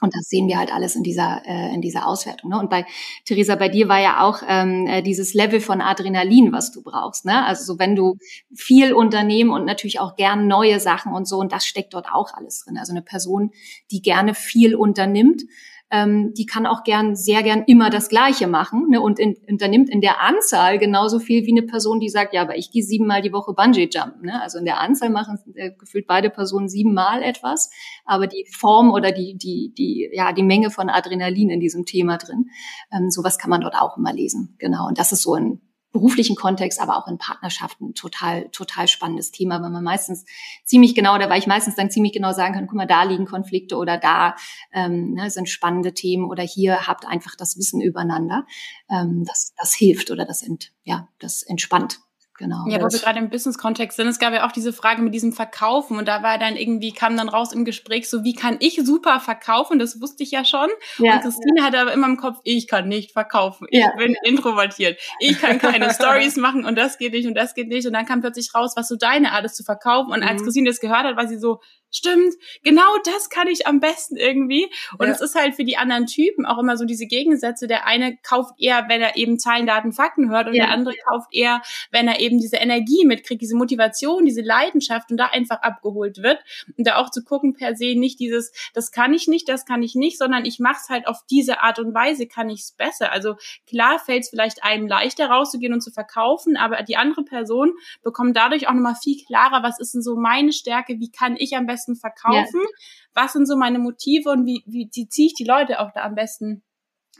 [0.00, 2.50] Und das sehen wir halt alles in dieser, äh, in dieser Auswertung.
[2.50, 2.58] Ne?
[2.60, 2.86] Und bei
[3.24, 7.24] Theresa, bei dir war ja auch ähm, äh, dieses Level von Adrenalin, was du brauchst.
[7.24, 7.44] Ne?
[7.44, 8.16] Also so wenn du
[8.54, 12.32] viel unternehmen und natürlich auch gern neue Sachen und so, und das steckt dort auch
[12.34, 12.78] alles drin.
[12.78, 13.50] Also eine Person,
[13.90, 15.42] die gerne viel unternimmt,
[15.90, 19.88] ähm, die kann auch gern, sehr gern immer das Gleiche machen ne, und in, unternimmt
[19.88, 23.22] in der Anzahl genauso viel wie eine Person, die sagt, ja, aber ich gehe siebenmal
[23.22, 24.26] die Woche Bungee Jumpen.
[24.26, 24.40] Ne?
[24.42, 27.70] Also in der Anzahl machen äh, gefühlt beide Personen siebenmal etwas,
[28.04, 32.18] aber die Form oder die, die, die, ja, die Menge von Adrenalin in diesem Thema
[32.18, 32.50] drin,
[32.92, 34.56] ähm, sowas kann man dort auch immer lesen.
[34.58, 34.88] Genau.
[34.88, 35.60] Und das ist so ein
[35.92, 40.24] beruflichen Kontext, aber auch in Partnerschaften total, total spannendes Thema, weil man meistens
[40.64, 43.26] ziemlich genau, da weil ich meistens dann ziemlich genau sagen kann, guck mal, da liegen
[43.26, 44.36] Konflikte oder da
[44.72, 48.46] ähm, ne, sind spannende Themen oder hier habt einfach das Wissen übereinander.
[48.90, 52.00] Ähm, das, das hilft oder das, ent, ja, das entspannt.
[52.38, 52.64] Genau.
[52.68, 55.32] Ja, wo wir gerade im Business-Kontext sind, es gab ja auch diese Frage mit diesem
[55.32, 58.80] Verkaufen und da war dann irgendwie, kam dann raus im Gespräch so, wie kann ich
[58.84, 59.80] super verkaufen?
[59.80, 60.68] Das wusste ich ja schon.
[60.98, 61.14] Ja.
[61.14, 63.66] Und Christine hatte aber immer im Kopf, ich kann nicht verkaufen.
[63.70, 63.90] Ich ja.
[63.96, 65.00] bin introvertiert.
[65.18, 67.88] Ich kann keine Stories machen und das geht nicht und das geht nicht.
[67.88, 70.12] Und dann kam plötzlich raus, was so deine Art ist zu verkaufen.
[70.12, 70.44] Und als mhm.
[70.44, 74.70] Christine das gehört hat, war sie so, stimmt, genau das kann ich am besten irgendwie.
[74.98, 75.12] Und ja.
[75.12, 77.66] es ist halt für die anderen Typen auch immer so diese Gegensätze.
[77.66, 80.66] Der eine kauft eher, wenn er eben Zahlen, Daten, Fakten hört und ja.
[80.66, 85.16] der andere kauft eher, wenn er eben diese Energie mitkriegt, diese Motivation, diese Leidenschaft und
[85.16, 86.38] da einfach abgeholt wird.
[86.76, 89.82] Und da auch zu gucken per se nicht dieses, das kann ich nicht, das kann
[89.82, 92.72] ich nicht, sondern ich mache es halt auf diese Art und Weise, kann ich es
[92.72, 93.12] besser.
[93.12, 97.72] Also klar fällt es vielleicht einem leichter rauszugehen und zu verkaufen, aber die andere Person
[98.02, 101.56] bekommt dadurch auch nochmal viel klarer, was ist denn so meine Stärke, wie kann ich
[101.56, 102.60] am besten besten verkaufen?
[102.60, 102.68] Ja.
[103.14, 106.02] Was sind so meine Motive und wie, wie, wie ziehe ich die Leute auch da
[106.02, 106.64] am besten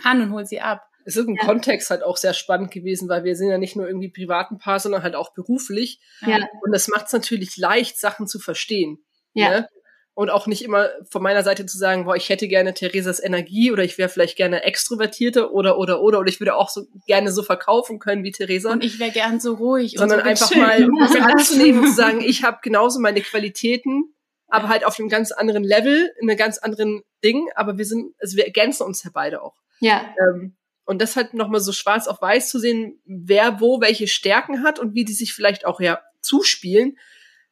[0.02, 0.82] an und hol sie ab?
[1.04, 1.44] Es ist im ja.
[1.44, 4.78] Kontext halt auch sehr spannend gewesen, weil wir sind ja nicht nur irgendwie privaten Paar,
[4.78, 6.00] sondern halt auch beruflich.
[6.20, 6.36] Ja.
[6.62, 8.98] Und das macht es natürlich leicht, Sachen zu verstehen.
[9.32, 9.48] Ja.
[9.48, 9.68] Ne?
[10.12, 13.70] Und auch nicht immer von meiner Seite zu sagen, boah, ich hätte gerne Theresas Energie
[13.72, 17.30] oder ich wäre vielleicht gerne extrovertierte oder oder oder oder ich würde auch so gerne
[17.30, 18.72] so verkaufen können wie Theresa.
[18.72, 19.94] Und ich wäre gern so ruhig.
[19.96, 20.82] Sondern so einfach mal
[21.22, 24.12] anzunehmen und zu sagen, ich habe genauso meine Qualitäten
[24.48, 27.48] aber halt auf einem ganz anderen Level, in einem ganz anderen Ding.
[27.54, 29.56] Aber wir sind, also wir ergänzen uns ja beide auch.
[29.80, 30.14] Ja.
[30.20, 34.62] Ähm, und das halt nochmal so schwarz auf weiß zu sehen, wer wo welche Stärken
[34.62, 36.98] hat und wie die sich vielleicht auch ja zuspielen,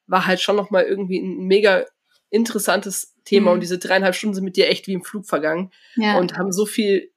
[0.06, 1.84] war halt schon nochmal irgendwie ein mega
[2.30, 3.50] interessantes Thema.
[3.50, 3.54] Mhm.
[3.54, 5.70] Und diese dreieinhalb Stunden sind mit dir echt wie im Flug vergangen.
[5.96, 6.18] Ja.
[6.18, 7.12] Und haben so viel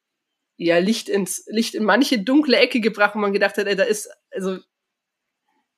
[0.58, 3.84] ja, Licht ins, Licht in manche dunkle Ecke gebracht, wo man gedacht hat, ey, da
[3.84, 4.58] ist, also,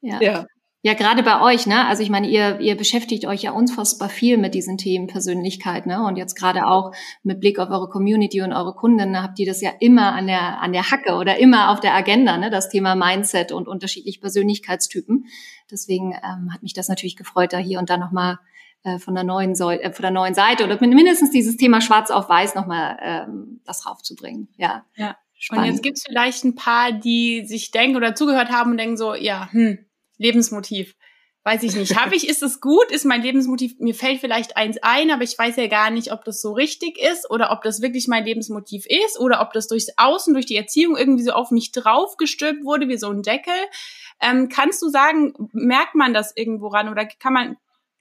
[0.02, 0.20] ja.
[0.22, 0.48] ja.
[0.84, 1.86] Ja, gerade bei euch, ne?
[1.86, 6.04] Also ich meine, ihr, ihr beschäftigt euch ja unfassbar viel mit diesen Themen Persönlichkeit, ne?
[6.04, 6.92] Und jetzt gerade auch
[7.22, 10.26] mit Blick auf eure Community und eure Kunden, ne, habt ihr das ja immer an
[10.26, 12.50] der, an der Hacke oder immer auf der Agenda, ne?
[12.50, 15.26] Das Thema Mindset und unterschiedliche Persönlichkeitstypen.
[15.70, 18.40] Deswegen ähm, hat mich das natürlich gefreut, da hier und da nochmal
[18.84, 22.10] äh, von der neuen Säule, äh, von der neuen Seite oder mindestens dieses Thema Schwarz
[22.10, 24.48] auf Weiß nochmal ähm, das raufzubringen.
[24.58, 24.84] Ja.
[24.96, 25.16] Ja.
[25.38, 25.66] Spannend.
[25.66, 29.14] Und jetzt gibt's vielleicht ein paar, die sich denken oder zugehört haben und denken so,
[29.14, 29.80] ja, hm,
[30.22, 30.96] Lebensmotiv.
[31.44, 32.00] Weiß ich nicht.
[32.00, 32.92] Habe ich, ist es gut?
[32.92, 36.24] Ist mein Lebensmotiv, mir fällt vielleicht eins ein, aber ich weiß ja gar nicht, ob
[36.24, 39.88] das so richtig ist oder ob das wirklich mein Lebensmotiv ist oder ob das durchs
[39.98, 43.56] Außen, durch die Erziehung irgendwie so auf mich draufgestülpt wurde, wie so ein Deckel.
[44.22, 47.58] Ähm, kannst du sagen, merkt man das irgendwo ran oder kann man,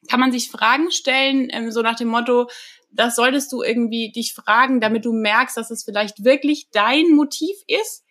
[0.06, 2.50] kann man sich Fragen stellen, ähm, so nach dem Motto,
[2.92, 7.56] das solltest du irgendwie dich fragen, damit du merkst, dass es vielleicht wirklich dein Motiv
[7.66, 8.04] ist?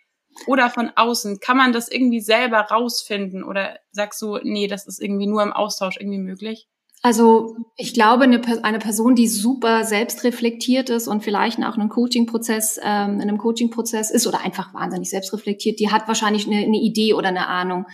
[0.48, 1.40] Oder von außen?
[1.40, 5.54] Kann man das irgendwie selber rausfinden oder sagst du, nee, das ist irgendwie nur im
[5.54, 6.68] Austausch irgendwie möglich?
[7.02, 12.78] Also ich glaube, eine, eine Person, die super selbstreflektiert ist und vielleicht auch einen Coaching-Prozess,
[12.84, 17.14] ähm, in einem Coaching-Prozess ist oder einfach wahnsinnig selbstreflektiert, die hat wahrscheinlich eine, eine Idee
[17.14, 17.86] oder eine Ahnung.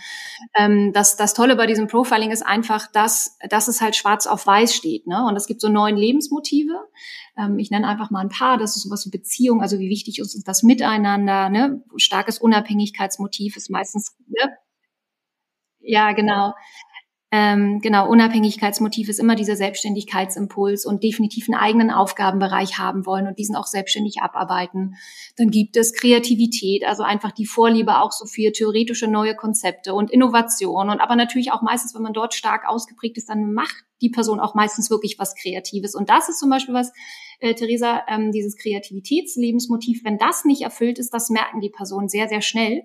[0.58, 4.44] Ähm, das, das Tolle bei diesem Profiling ist einfach, dass, dass es halt schwarz auf
[4.44, 5.06] weiß steht.
[5.06, 5.24] Ne?
[5.24, 6.74] Und es gibt so neun Lebensmotive.
[7.38, 8.58] Ähm, ich nenne einfach mal ein paar.
[8.58, 11.48] Das ist sowas wie Beziehung, also wie wichtig ist das Miteinander.
[11.48, 11.84] Ne?
[11.96, 14.16] Starkes Unabhängigkeitsmotiv ist meistens...
[14.26, 14.50] Ne?
[15.88, 16.52] Ja, genau.
[17.38, 23.38] Ähm, genau, Unabhängigkeitsmotiv ist immer dieser Selbstständigkeitsimpuls und definitiv einen eigenen Aufgabenbereich haben wollen und
[23.38, 24.94] diesen auch selbstständig abarbeiten.
[25.36, 30.10] Dann gibt es Kreativität, also einfach die Vorliebe auch so für theoretische neue Konzepte und
[30.10, 34.08] Innovation und aber natürlich auch meistens, wenn man dort stark ausgeprägt ist, dann macht die
[34.08, 35.94] Person auch meistens wirklich was Kreatives.
[35.94, 36.90] Und das ist zum Beispiel was,
[37.40, 42.28] äh, Theresa, ähm, dieses Kreativitätslebensmotiv, wenn das nicht erfüllt ist, das merken die Personen sehr,
[42.30, 42.84] sehr schnell.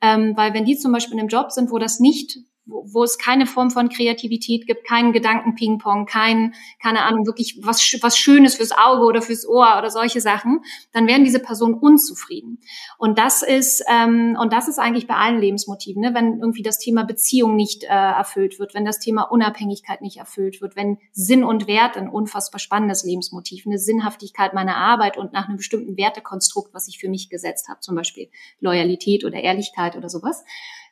[0.00, 3.04] Ähm, weil wenn die zum Beispiel in einem Job sind, wo das nicht wo, wo
[3.04, 8.56] es keine Form von Kreativität gibt, keinen Gedankenpingpong, kein, keine Ahnung, wirklich was, was Schönes
[8.56, 10.60] fürs Auge oder fürs Ohr oder solche Sachen,
[10.92, 12.58] dann werden diese Personen unzufrieden.
[12.98, 16.14] Und das ist, ähm, und das ist eigentlich bei allen Lebensmotiven, ne?
[16.14, 20.62] wenn irgendwie das Thema Beziehung nicht äh, erfüllt wird, wenn das Thema Unabhängigkeit nicht erfüllt
[20.62, 25.48] wird, wenn Sinn und Wert ein unfassbar spannendes Lebensmotiv, eine Sinnhaftigkeit meiner Arbeit und nach
[25.48, 30.08] einem bestimmten Wertekonstrukt, was ich für mich gesetzt habe, zum Beispiel Loyalität oder Ehrlichkeit oder
[30.08, 30.44] sowas,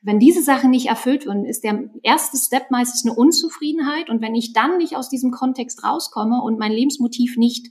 [0.03, 4.11] wenn diese Sachen nicht erfüllt werden, ist der erste Step meistens eine Unzufriedenheit.
[4.11, 7.69] Und wenn ich dann nicht aus diesem Kontext rauskomme und mein Lebensmotiv nicht,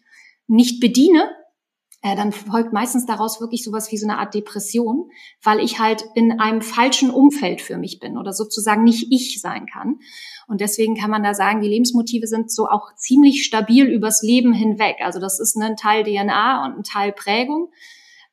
[0.48, 1.30] nicht bediene,
[2.02, 5.12] äh, dann folgt meistens daraus wirklich sowas wie so eine Art Depression,
[5.44, 9.65] weil ich halt in einem falschen Umfeld für mich bin oder sozusagen nicht ich sein
[9.65, 10.00] kann.
[10.48, 14.54] Und deswegen kann man da sagen, die Lebensmotive sind so auch ziemlich stabil übers Leben
[14.54, 14.98] hinweg.
[15.02, 17.70] Also das ist ein Teil DNA und ein Teil Prägung.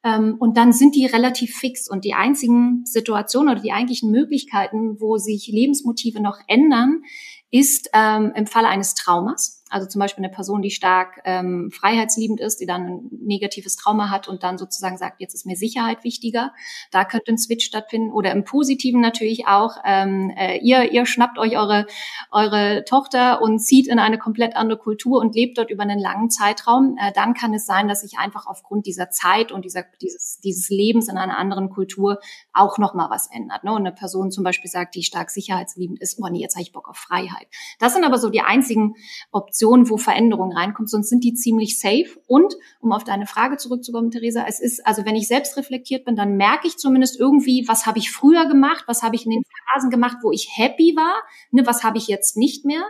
[0.05, 1.89] Ähm, und dann sind die relativ fix.
[1.89, 7.03] Und die einzigen Situationen oder die eigentlichen Möglichkeiten, wo sich Lebensmotive noch ändern,
[7.51, 9.58] ist ähm, im Falle eines Traumas.
[9.71, 14.11] Also zum Beispiel eine Person, die stark ähm, freiheitsliebend ist, die dann ein negatives Trauma
[14.11, 16.53] hat und dann sozusagen sagt, jetzt ist mir Sicherheit wichtiger.
[16.91, 18.13] Da könnte ein Switch stattfinden.
[18.13, 21.87] Oder im Positiven natürlich auch, ähm, äh, ihr, ihr schnappt euch eure,
[22.31, 26.31] eure Tochter und zieht in eine komplett andere Kultur und lebt dort über einen langen
[26.31, 26.97] Zeitraum.
[26.99, 30.69] Äh, dann kann es sein, dass sich einfach aufgrund dieser Zeit und dieser, dieses, dieses
[30.69, 32.19] Lebens in einer anderen Kultur
[32.53, 33.65] auch nochmal was ändert.
[33.65, 33.73] Ne?
[33.73, 36.73] Und eine Person zum Beispiel sagt, die stark sicherheitsliebend ist, oh nee, jetzt habe ich
[36.73, 37.49] Bock auf Freiheit.
[37.79, 38.95] Das sind aber so die einzigen
[39.31, 42.21] Optionen, wo Veränderung reinkommt, sonst sind die ziemlich safe.
[42.27, 46.17] Und um auf deine Frage zurückzukommen, Theresa, es ist, also wenn ich selbst reflektiert bin,
[46.17, 49.43] dann merke ich zumindest irgendwie, was habe ich früher gemacht, was habe ich in den
[49.73, 51.15] Phasen gemacht, wo ich happy war,
[51.51, 52.83] ne, was habe ich jetzt nicht mehr.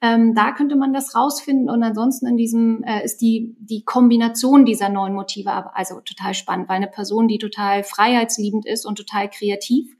[0.00, 4.64] Ähm, da könnte man das rausfinden und ansonsten in diesem äh, ist die die Kombination
[4.64, 9.30] dieser neuen Motive also total spannend, weil eine Person, die total freiheitsliebend ist und total
[9.30, 9.94] kreativ,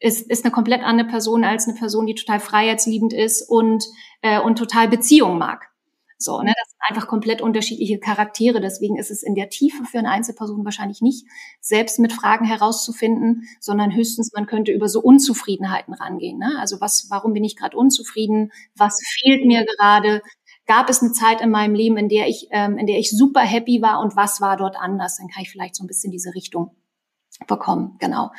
[0.00, 3.84] ist, ist eine komplett andere Person als eine Person, die total freiheitsliebend ist und,
[4.22, 5.68] äh, und total Beziehung mag.
[6.20, 8.60] So, ne, das sind einfach komplett unterschiedliche Charaktere.
[8.60, 11.24] Deswegen ist es in der Tiefe für eine Einzelperson wahrscheinlich nicht,
[11.60, 16.38] selbst mit Fragen herauszufinden, sondern höchstens man könnte über so Unzufriedenheiten rangehen.
[16.38, 16.56] Ne?
[16.58, 18.50] Also was, warum bin ich gerade unzufrieden?
[18.76, 20.22] Was fehlt mir gerade?
[20.66, 23.40] Gab es eine Zeit in meinem Leben, in der ich, ähm, in der ich super
[23.40, 25.18] happy war und was war dort anders?
[25.18, 26.72] Dann kann ich vielleicht so ein bisschen diese Richtung
[27.46, 28.30] bekommen, genau.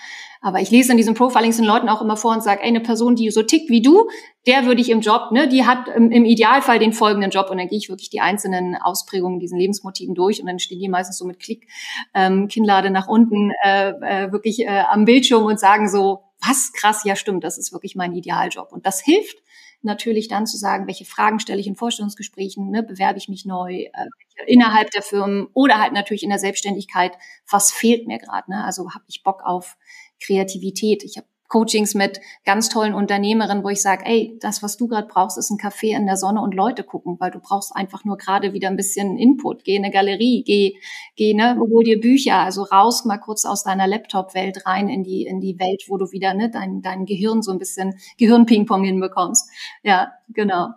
[0.41, 2.81] Aber ich lese in diesen Profilings den Leuten auch immer vor und sage, ey, eine
[2.81, 4.09] Person, die so tickt wie du,
[4.45, 7.57] der würde ich im Job, ne, die hat im, im Idealfall den folgenden Job und
[7.57, 11.17] dann gehe ich wirklich die einzelnen Ausprägungen diesen Lebensmotiven durch und dann stehen die meistens
[11.17, 11.67] so mit Klick,
[12.13, 17.03] ähm, Kinnlade nach unten äh, äh, wirklich äh, am Bildschirm und sagen so, was krass,
[17.03, 18.71] ja stimmt, das ist wirklich mein Idealjob.
[18.71, 19.37] Und das hilft,
[19.81, 23.83] natürlich dann zu sagen, welche Fragen stelle ich in Vorstellungsgesprächen, ne, bewerbe ich mich neu
[23.83, 23.91] äh,
[24.47, 27.17] innerhalb der Firmen oder halt natürlich in der Selbstständigkeit,
[27.49, 28.51] was fehlt mir gerade.
[28.51, 28.63] Ne?
[28.63, 29.77] Also habe ich Bock auf
[30.21, 31.03] Kreativität.
[31.03, 35.07] Ich habe Coachings mit ganz tollen Unternehmerinnen, wo ich sage, ey, das, was du gerade
[35.07, 38.17] brauchst, ist ein Café in der Sonne und Leute gucken, weil du brauchst einfach nur
[38.17, 39.63] gerade wieder ein bisschen Input.
[39.63, 40.75] Geh in eine Galerie, geh,
[41.15, 45.23] geh, ne, hol dir Bücher, also raus mal kurz aus deiner Laptop-Welt rein in die,
[45.23, 49.49] in die Welt, wo du wieder, ne, dein, dein Gehirn so ein bisschen Gehirn-Ping-Pong hinbekommst.
[49.83, 50.69] Ja, genau.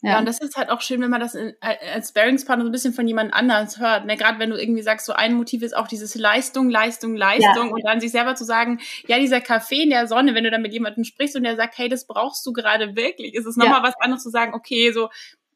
[0.00, 0.12] Ja.
[0.12, 2.72] ja, und das ist halt auch schön, wenn man das in, als Bearingspartner so ein
[2.72, 4.06] bisschen von jemand anders hört.
[4.06, 4.16] Ne?
[4.16, 7.72] Gerade wenn du irgendwie sagst, so ein Motiv ist auch dieses Leistung, Leistung, Leistung ja.
[7.72, 10.62] und dann sich selber zu sagen, ja, dieser Kaffee in der Sonne, wenn du dann
[10.62, 13.82] mit jemandem sprichst und der sagt, hey, das brauchst du gerade wirklich, ist es nochmal
[13.82, 13.88] ja.
[13.88, 15.08] was anderes zu sagen, okay, so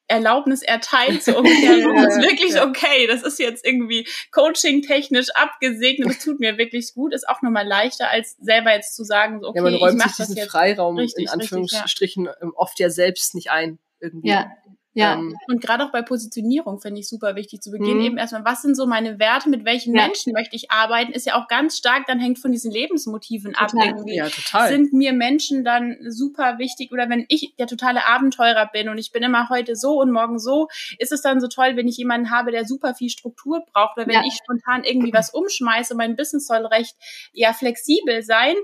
[0.09, 6.19] Erlaubnis erteilt, so ungefähr, das ist wirklich okay, das ist jetzt irgendwie coaching-technisch abgesegnet, das
[6.19, 9.59] tut mir wirklich gut, ist auch nochmal leichter, als selber jetzt zu sagen, so, okay,
[9.59, 12.51] ja, man räumt ich mach sich diesen Freiraum richtig, in Anführungsstrichen richtig, ja.
[12.57, 14.29] oft ja selbst nicht ein irgendwie.
[14.29, 14.51] Ja.
[14.95, 15.15] Ja.
[15.15, 18.05] Ähm, und gerade auch bei Positionierung finde ich super wichtig zu Beginn mhm.
[18.05, 20.03] eben erstmal, was sind so meine Werte, mit welchen ja.
[20.03, 23.89] Menschen möchte ich arbeiten, ist ja auch ganz stark, dann hängt von diesen Lebensmotiven total.
[23.89, 23.95] ab.
[23.97, 24.17] Irgendwie.
[24.17, 24.69] Ja, total.
[24.69, 29.13] Sind mir Menschen dann super wichtig oder wenn ich der totale Abenteurer bin und ich
[29.13, 32.31] bin immer heute so und morgen so, ist es dann so toll, wenn ich jemanden
[32.31, 34.23] habe, der super viel Struktur braucht oder wenn ja.
[34.27, 36.97] ich spontan irgendwie was umschmeiße, mein Business soll recht
[37.33, 38.57] ja flexibel sein,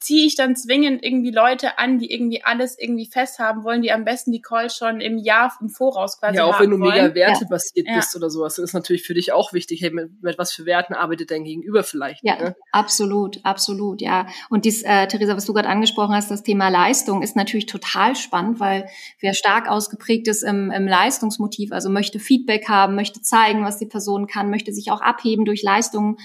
[0.00, 4.04] ziehe ich dann zwingend irgendwie Leute an, die irgendwie alles irgendwie festhaben wollen, die am
[4.04, 6.94] besten die Call schon im Jahr im Voraus quasi Ja, auch wenn du wollen.
[6.94, 7.96] mega wertebasiert ja.
[7.96, 10.94] bist oder sowas, ist natürlich für dich auch wichtig, hey, mit, mit was für Werten
[10.94, 12.24] arbeitet dein Gegenüber vielleicht.
[12.24, 12.56] Ja, ne?
[12.72, 14.26] absolut, absolut, ja.
[14.50, 18.16] Und dies, äh, Theresa, was du gerade angesprochen hast, das Thema Leistung ist natürlich total
[18.16, 18.88] spannend, weil
[19.20, 23.86] wer stark ausgeprägt ist im, im Leistungsmotiv, also möchte Feedback haben, möchte zeigen, was die
[23.86, 26.16] Person kann, möchte sich auch abheben durch Leistungen,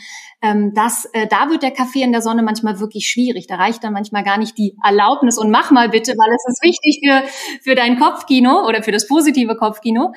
[0.42, 3.48] ähm, das, äh, da wird der Kaffee in der Sonne manchmal wirklich schwierig.
[3.48, 6.64] Da reicht dann manchmal gar nicht die Erlaubnis und mach mal bitte, weil es ist
[6.64, 7.24] wichtig für,
[7.62, 10.14] für dein Kopfkino oder für das positive Kopfkino,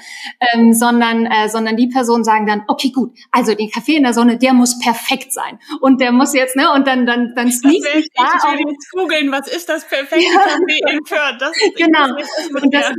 [0.52, 4.14] ähm, sondern, äh, sondern die Personen sagen dann, okay, gut, also den Kaffee in der
[4.14, 5.58] Sonne, der muss perfekt sein.
[5.80, 9.48] Und der muss jetzt, ne, und dann, dann, dann da Ich will jetzt googeln, was
[9.48, 10.40] ist das perfekte ja.
[10.40, 11.36] Kaffee in Fürth?
[11.38, 12.62] Das genau.
[12.62, 12.92] Und das,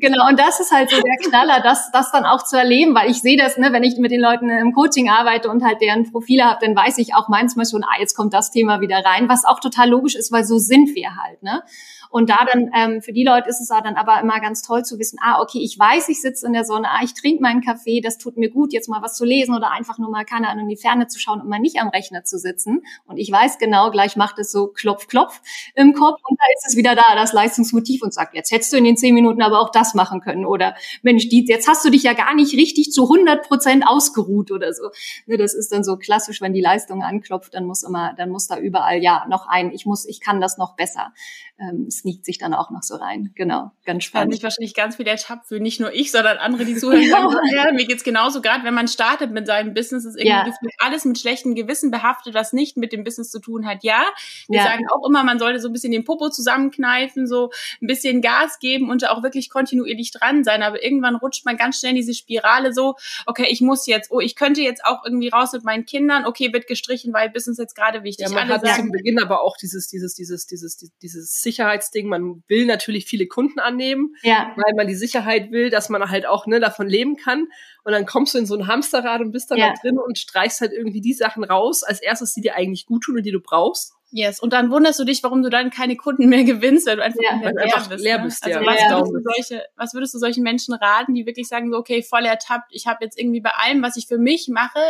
[0.00, 3.10] Genau, und das ist halt so der Knaller, das, das dann auch zu erleben, weil
[3.10, 6.10] ich sehe das, ne, wenn ich mit den Leuten im Coaching arbeite und halt deren
[6.10, 9.28] Profile habe, dann weiß ich auch manchmal schon, ah, jetzt kommt das Thema wieder rein,
[9.28, 11.62] was auch total logisch ist, weil so sind wir halt, ne?
[12.10, 14.98] Und da dann, ähm, für die Leute ist es dann aber immer ganz toll zu
[14.98, 18.00] wissen, ah, okay, ich weiß, ich sitze in der Sonne, ah, ich trinke meinen Kaffee,
[18.00, 20.64] das tut mir gut, jetzt mal was zu lesen oder einfach nur mal, keine Ahnung,
[20.64, 22.82] in die Ferne zu schauen und mal nicht am Rechner zu sitzen.
[23.06, 25.40] Und ich weiß genau, gleich macht es so klopf, klopf
[25.74, 28.76] im Kopf und da ist es wieder da, das Leistungsmotiv und sagt, jetzt hättest du
[28.76, 31.90] in den zehn Minuten aber auch das machen können oder Mensch, die, jetzt hast du
[31.90, 34.90] dich ja gar nicht richtig zu 100 Prozent ausgeruht oder so.
[35.26, 38.30] Ne, das ist dann so klassisch, wenn wenn die Leistung anklopft, dann muss immer, dann
[38.30, 41.12] muss da überall ja noch ein, ich muss, ich kann das noch besser.
[41.60, 43.32] Ähm, sneakt sich dann auch noch so rein.
[43.34, 44.30] Genau, ganz spannend.
[44.30, 47.02] Kann sich wahrscheinlich ganz viel ertappt für nicht nur ich, sondern andere, die zuhören.
[47.54, 48.40] ja, mir geht's genauso.
[48.40, 50.70] Gerade wenn man startet mit seinem Business, ist irgendwie ja.
[50.78, 53.84] alles mit schlechtem Gewissen behaftet, was nicht mit dem Business zu tun hat.
[53.84, 54.04] Ja,
[54.48, 54.64] wir ja.
[54.64, 58.58] sagen auch immer, man sollte so ein bisschen den Popo zusammenkneifen, so ein bisschen Gas
[58.58, 60.62] geben und auch wirklich kontinuierlich dran sein.
[60.62, 64.20] Aber irgendwann rutscht man ganz schnell in diese Spirale so, okay, ich muss jetzt, oh,
[64.20, 67.74] ich könnte jetzt auch irgendwie raus mit meinen Kindern, okay, wird gestrichen, weil Business jetzt
[67.74, 68.26] gerade wichtig.
[68.28, 71.40] Ja, man Alle hat sagen, zum Beginn aber auch dieses, dieses, dieses, dieses, dieses
[71.90, 72.08] Sicherheitsding.
[72.08, 74.52] Man will natürlich viele Kunden annehmen, ja.
[74.56, 77.48] weil man die Sicherheit will, dass man halt auch ne, davon leben kann.
[77.84, 79.68] Und dann kommst du in so ein Hamsterrad und bist dann ja.
[79.68, 83.04] da drin und streichst halt irgendwie die Sachen raus, als erstes, die dir eigentlich gut
[83.04, 83.94] tun und die du brauchst.
[84.12, 84.40] Yes.
[84.40, 87.20] Und dann wunderst du dich, warum du dann keine Kunden mehr gewinnst, weil du einfach,
[87.22, 88.24] ja, leer, einfach bist, leer ne?
[88.24, 88.44] bist.
[88.44, 88.56] Ne?
[88.56, 88.90] Also was, ja.
[88.90, 92.24] würdest du solche, was würdest du solchen Menschen raten, die wirklich sagen, so, okay, voll
[92.24, 94.80] ertappt, ich habe jetzt irgendwie bei allem, was ich für mich mache,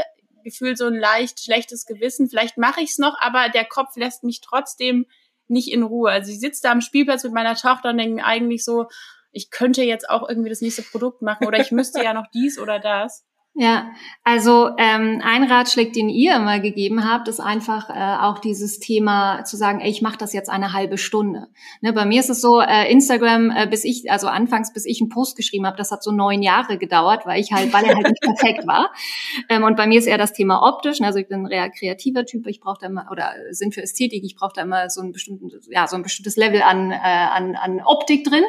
[0.42, 2.30] gefühlt so ein leicht schlechtes Gewissen.
[2.30, 5.04] Vielleicht mache ich es noch, aber der Kopf lässt mich trotzdem
[5.50, 6.10] nicht in Ruhe.
[6.10, 8.86] Also ich sitze da am Spielplatz mit meiner Tochter und denke eigentlich so,
[9.32, 12.58] ich könnte jetzt auch irgendwie das nächste Produkt machen oder ich müsste ja noch dies
[12.58, 13.24] oder das.
[13.54, 13.90] Ja,
[14.22, 19.42] also ähm, ein Ratschlag, den ihr immer gegeben habt, ist einfach äh, auch dieses Thema
[19.44, 21.48] zu sagen, ey, ich mache das jetzt eine halbe Stunde.
[21.80, 25.00] Ne, bei mir ist es so, äh, Instagram, äh, bis ich, also anfangs, bis ich
[25.00, 27.96] einen Post geschrieben habe, das hat so neun Jahre gedauert, weil ich halt, weil er
[27.96, 28.90] halt nicht perfekt war.
[29.48, 31.00] Ähm, und bei mir ist eher das Thema optisch.
[31.00, 33.82] Ne, also ich bin ein real kreativer Typ, ich brauche da immer, oder Sinn für
[33.82, 36.96] Ästhetik, ich brauche da immer so ein bestimmtes, ja, so ein bestimmtes Level an, äh,
[36.96, 38.44] an, an Optik drin.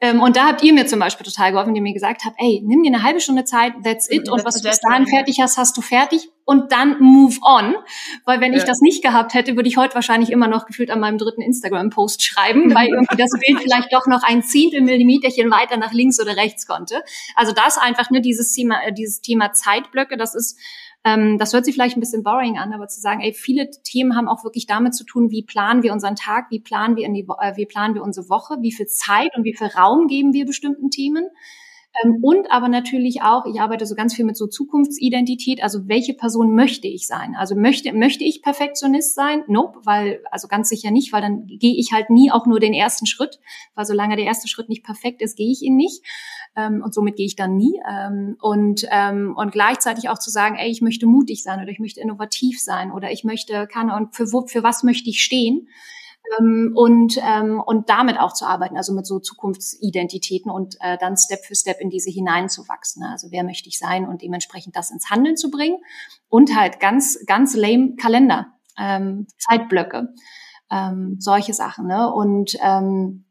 [0.00, 2.62] Ähm, und da habt ihr mir zum Beispiel total geholfen, indem ihr gesagt habt, ey,
[2.64, 5.58] nimm dir eine halbe Stunde Zeit, that's it und was du bis dahin fertig hast,
[5.58, 7.74] hast du fertig und dann move on.
[8.24, 8.58] Weil wenn ja.
[8.58, 11.42] ich das nicht gehabt hätte, würde ich heute wahrscheinlich immer noch gefühlt an meinem dritten
[11.42, 16.20] Instagram-Post schreiben, weil irgendwie das Bild vielleicht doch noch ein Zehntel Millimeterchen weiter nach links
[16.20, 17.02] oder rechts konnte.
[17.34, 20.58] Also das einfach, ne, dieses Thema, äh, dieses Thema Zeitblöcke, das ist,
[21.04, 24.16] ähm, das hört sich vielleicht ein bisschen boring an, aber zu sagen, ey, viele Themen
[24.16, 27.14] haben auch wirklich damit zu tun, wie planen wir unseren Tag, wie planen wir in
[27.14, 30.32] die, äh, wie planen wir unsere Woche, wie viel Zeit und wie viel Raum geben
[30.32, 31.28] wir bestimmten Themen.
[32.02, 36.14] Ähm, und aber natürlich auch, ich arbeite so ganz viel mit so Zukunftsidentität, also welche
[36.14, 37.34] Person möchte ich sein?
[37.36, 39.44] Also möchte, möchte ich Perfektionist sein?
[39.46, 42.74] Nope, weil, also ganz sicher nicht, weil dann gehe ich halt nie auch nur den
[42.74, 43.40] ersten Schritt,
[43.74, 46.02] weil solange der erste Schritt nicht perfekt ist, gehe ich ihn nicht.
[46.56, 47.80] Ähm, und somit gehe ich dann nie.
[47.88, 48.86] Ähm, und,
[49.36, 52.90] und gleichzeitig auch zu sagen, ey, ich möchte mutig sein oder ich möchte innovativ sein
[52.92, 55.68] oder ich möchte, kann und für, für was möchte ich stehen?
[56.38, 61.16] Ähm, und, ähm, und damit auch zu arbeiten, also mit so Zukunftsidentitäten und äh, dann
[61.16, 63.02] Step für Step in diese hineinzuwachsen.
[63.02, 63.10] Ne?
[63.10, 65.78] Also wer möchte ich sein und dementsprechend das ins Handeln zu bringen
[66.28, 68.46] und halt ganz, ganz lame Kalender,
[68.78, 70.14] ähm, Zeitblöcke,
[70.70, 71.86] ähm, solche Sachen.
[71.86, 72.12] Ne?
[72.12, 73.25] Und ähm,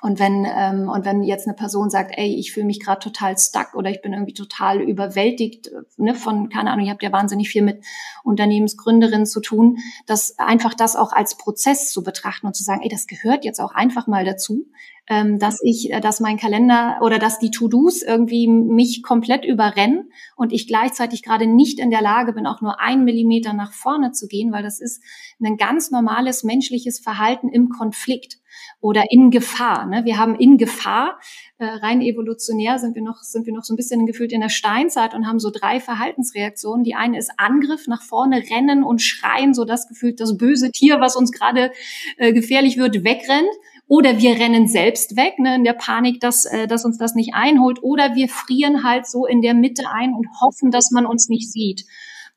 [0.00, 3.36] und wenn, ähm, und wenn jetzt eine Person sagt, ey, ich fühle mich gerade total
[3.36, 7.48] stuck oder ich bin irgendwie total überwältigt ne, von, keine Ahnung, ihr habt ja wahnsinnig
[7.48, 7.84] viel mit
[8.22, 12.88] Unternehmensgründerinnen zu tun, dass einfach das auch als Prozess zu betrachten und zu sagen, ey,
[12.88, 14.66] das gehört jetzt auch einfach mal dazu
[15.08, 20.10] ähm, dass ich, äh, dass mein Kalender oder dass die To-Dos irgendwie mich komplett überrennen
[20.36, 24.12] und ich gleichzeitig gerade nicht in der Lage bin, auch nur einen Millimeter nach vorne
[24.12, 25.02] zu gehen, weil das ist
[25.42, 28.38] ein ganz normales menschliches Verhalten im Konflikt
[28.80, 29.86] oder in Gefahr.
[29.86, 30.04] Ne?
[30.04, 31.18] Wir haben in Gefahr,
[31.58, 34.48] äh, rein evolutionär sind wir noch, sind wir noch so ein bisschen gefühlt in der
[34.48, 36.84] Steinzeit und haben so drei Verhaltensreaktionen.
[36.84, 41.00] Die eine ist Angriff, nach vorne rennen und schreien, so das gefühlt das böse Tier,
[41.00, 41.72] was uns gerade
[42.16, 43.48] äh, gefährlich wird, wegrennt.
[43.88, 47.34] Oder wir rennen selbst weg, ne, in der Panik, dass, äh, dass uns das nicht
[47.34, 47.82] einholt.
[47.82, 51.50] Oder wir frieren halt so in der Mitte ein und hoffen, dass man uns nicht
[51.50, 51.86] sieht.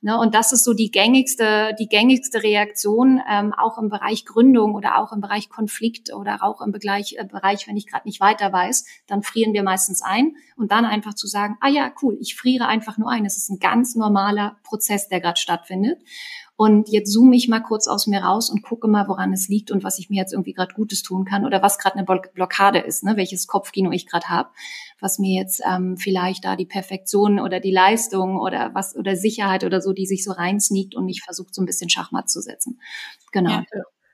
[0.04, 4.74] Ne, und das ist so die gängigste, die gängigste Reaktion, ähm, auch im Bereich Gründung
[4.74, 8.20] oder auch im Bereich Konflikt oder auch im Bereich, äh, Bereich wenn ich gerade nicht
[8.20, 12.18] weiter weiß, dann frieren wir meistens ein und dann einfach zu sagen, ah ja, cool,
[12.20, 13.28] ich friere einfach nur ein.
[13.28, 16.00] Es ist ein ganz normaler Prozess, der gerade stattfindet.
[16.62, 19.72] Und jetzt zoome ich mal kurz aus mir raus und gucke mal, woran es liegt
[19.72, 22.78] und was ich mir jetzt irgendwie gerade Gutes tun kann oder was gerade eine Blockade
[22.78, 23.18] ist, ne?
[23.18, 24.50] welches Kopfkino ich gerade habe,
[25.00, 29.64] was mir jetzt ähm, vielleicht da die Perfektion oder die Leistung oder was oder Sicherheit
[29.64, 32.80] oder so, die sich so reinsneakt und mich versucht, so ein bisschen Schachmatt zu setzen.
[33.32, 33.50] Genau.
[33.50, 33.64] Ja.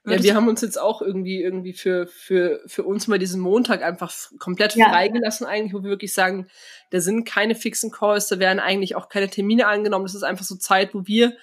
[0.06, 3.84] Ja, wir haben uns jetzt auch irgendwie irgendwie für für für uns mal diesen Montag
[3.84, 4.88] einfach komplett ja.
[4.88, 6.48] freigelassen eigentlich, wo wir wirklich sagen,
[6.92, 10.06] da sind keine fixen Calls, da werden eigentlich auch keine Termine angenommen.
[10.06, 11.36] Das ist einfach so Zeit, wo wir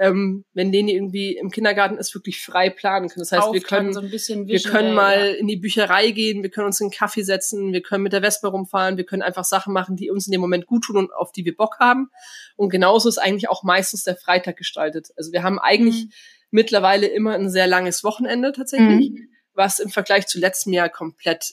[0.00, 3.20] ähm, wenn Leni irgendwie im Kindergarten ist, wirklich frei planen können.
[3.20, 5.34] Das heißt, wir können, so wir können mal ja.
[5.34, 8.22] in die Bücherei gehen, wir können uns in einen Kaffee setzen, wir können mit der
[8.22, 11.12] Vespa rumfahren, wir können einfach Sachen machen, die uns in dem Moment gut tun und
[11.12, 12.08] auf die wir Bock haben.
[12.56, 15.08] Und genauso ist eigentlich auch meistens der Freitag gestaltet.
[15.18, 16.10] Also wir haben eigentlich mhm.
[16.50, 19.28] mittlerweile immer ein sehr langes Wochenende tatsächlich, mhm.
[19.52, 21.44] was im Vergleich zu letztem Jahr komplett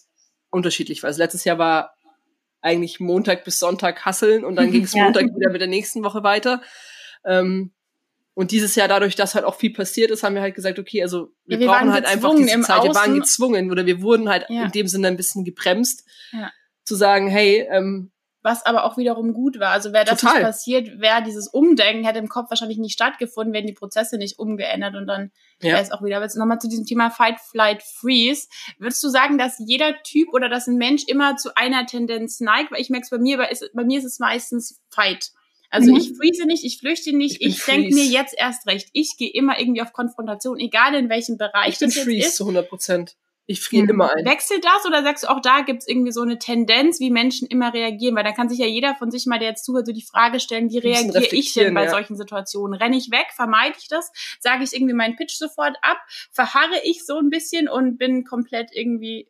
[0.52, 1.10] unterschiedlich war.
[1.10, 1.96] Also letztes Jahr war
[2.62, 5.04] eigentlich Montag bis Sonntag hasseln und dann ging es ja.
[5.04, 6.62] Montag wieder mit der nächsten Woche weiter.
[7.26, 7.74] Ähm,
[8.38, 11.02] Und dieses Jahr, dadurch, dass halt auch viel passiert ist, haben wir halt gesagt, okay,
[11.02, 12.82] also wir, ja, wir brauchen halt einfach diese Zeit.
[12.82, 12.92] Außen.
[12.92, 14.66] Wir waren gezwungen oder wir wurden halt ja.
[14.66, 16.52] in dem Sinne ein bisschen gebremst, ja.
[16.84, 18.12] zu sagen, hey, ähm,
[18.44, 19.72] was aber auch wiederum gut war.
[19.72, 20.36] Also wäre das Total.
[20.36, 24.38] nicht passiert, wäre dieses Umdenken hätte im Kopf wahrscheinlich nicht stattgefunden, wären die Prozesse nicht
[24.38, 25.72] umgeändert und dann ja.
[25.72, 26.18] wäre es auch wieder.
[26.18, 28.50] Aber jetzt nochmal zu diesem Thema Fight, Flight, Freeze.
[28.78, 32.72] Würdest du sagen, dass jeder Typ oder dass ein Mensch immer zu einer Tendenz neigt?
[32.72, 35.32] Weil ich merke es bei mir, bei, bei mir ist es meistens Fight.
[35.70, 35.98] Also mhm.
[35.98, 38.90] ich freeze nicht, ich flüchte nicht, ich, ich denke mir jetzt erst recht.
[38.94, 42.44] Ich gehe immer irgendwie auf Konfrontation, egal in welchem Bereich ich bin das freeze zu
[42.44, 43.16] 100 Prozent.
[43.50, 43.90] Ich friere hm.
[43.92, 44.26] immer ein.
[44.26, 47.48] Wechselt das oder sagst du auch da gibt es irgendwie so eine Tendenz, wie Menschen
[47.48, 48.14] immer reagieren?
[48.16, 50.42] Weil dann kann sich ja jeder von sich mal, der jetzt zuhört, so die Frage
[50.42, 51.90] stellen, wie reagiere ich denn bei ja.
[51.90, 52.78] solchen Situationen?
[52.78, 53.28] Renne ich weg?
[53.34, 54.12] Vermeide ich das?
[54.42, 55.98] Sage ich irgendwie meinen Pitch sofort ab?
[56.30, 59.30] Verharre ich so ein bisschen und bin komplett irgendwie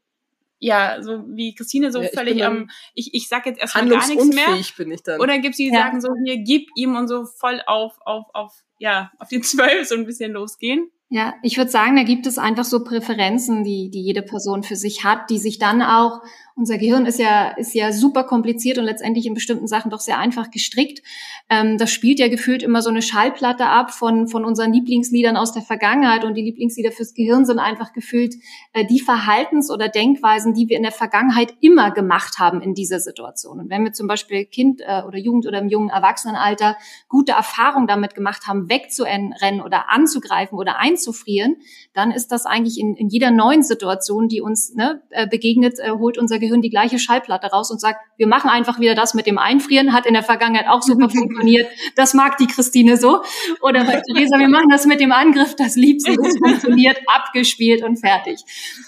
[0.60, 4.28] ja, so wie Christine so ja, völlig am, ich, ich sag jetzt erstmal gar nichts
[4.28, 4.47] mehr.
[4.78, 5.20] bin ich dann.
[5.20, 5.84] Oder gibt's die, die ja.
[5.84, 9.88] sagen so, hier, gib ihm und so voll auf, auf, auf, ja, auf die Zwölf
[9.88, 10.89] so ein bisschen losgehen?
[11.10, 14.76] Ja, ich würde sagen, da gibt es einfach so Präferenzen, die, die jede Person für
[14.76, 16.22] sich hat, die sich dann auch
[16.58, 20.18] unser Gehirn ist ja, ist ja super kompliziert und letztendlich in bestimmten Sachen doch sehr
[20.18, 21.03] einfach gestrickt.
[21.49, 25.53] Ähm, das spielt ja gefühlt immer so eine Schallplatte ab von, von unseren Lieblingsliedern aus
[25.53, 28.34] der Vergangenheit und die Lieblingslieder fürs Gehirn sind einfach gefühlt
[28.74, 32.99] äh, die Verhaltens- oder Denkweisen, die wir in der Vergangenheit immer gemacht haben in dieser
[32.99, 33.60] Situation.
[33.60, 36.76] Und wenn wir zum Beispiel Kind äh, oder Jugend oder im jungen Erwachsenenalter
[37.08, 41.58] gute Erfahrungen damit gemacht haben, wegzurennen oder anzugreifen oder einzufrieren,
[41.93, 45.91] dann ist das eigentlich in, in jeder neuen Situation, die uns ne, äh, begegnet, äh,
[45.91, 49.14] holt unser Gehirn Gehirn die gleiche Schallplatte raus und sagt, wir machen einfach wieder das
[49.14, 51.70] mit dem Einfrieren, hat in der Vergangenheit auch super funktioniert.
[51.95, 53.22] Das mag die Christine so.
[53.62, 57.84] Oder bei Theresa, wir machen das mit dem Angriff, das liebt sie, das funktioniert, abgespielt
[57.84, 58.39] und fertig.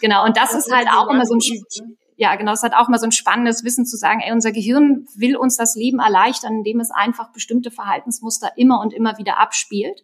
[0.02, 0.26] Genau.
[0.26, 1.42] Und das, das ist halt auch immer so ein,
[2.16, 5.06] ja, genau, es hat auch mal so ein spannendes Wissen zu sagen, ey, unser Gehirn
[5.16, 10.04] will uns das Leben erleichtern, indem es einfach bestimmte Verhaltensmuster immer und immer wieder abspielt.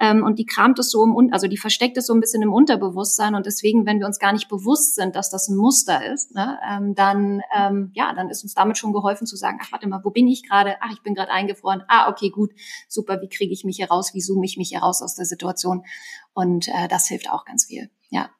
[0.00, 2.52] Ähm, und die kramt es so im, also die versteckt es so ein bisschen im
[2.52, 3.34] Unterbewusstsein.
[3.34, 6.58] Und deswegen, wenn wir uns gar nicht bewusst sind, dass das ein Muster ist, ne,
[6.68, 10.00] ähm, dann, ähm, ja, dann ist uns damit schon geholfen zu sagen, ach, warte mal,
[10.02, 10.76] wo bin ich gerade?
[10.80, 11.82] Ach, ich bin gerade eingefroren.
[11.86, 12.50] Ah, okay, gut,
[12.88, 14.14] super, wie kriege ich mich heraus?
[14.14, 15.84] Wie zoome ich mich heraus aus der Situation?
[16.32, 17.90] Und äh, das hilft auch ganz viel.
[18.08, 18.30] Ja.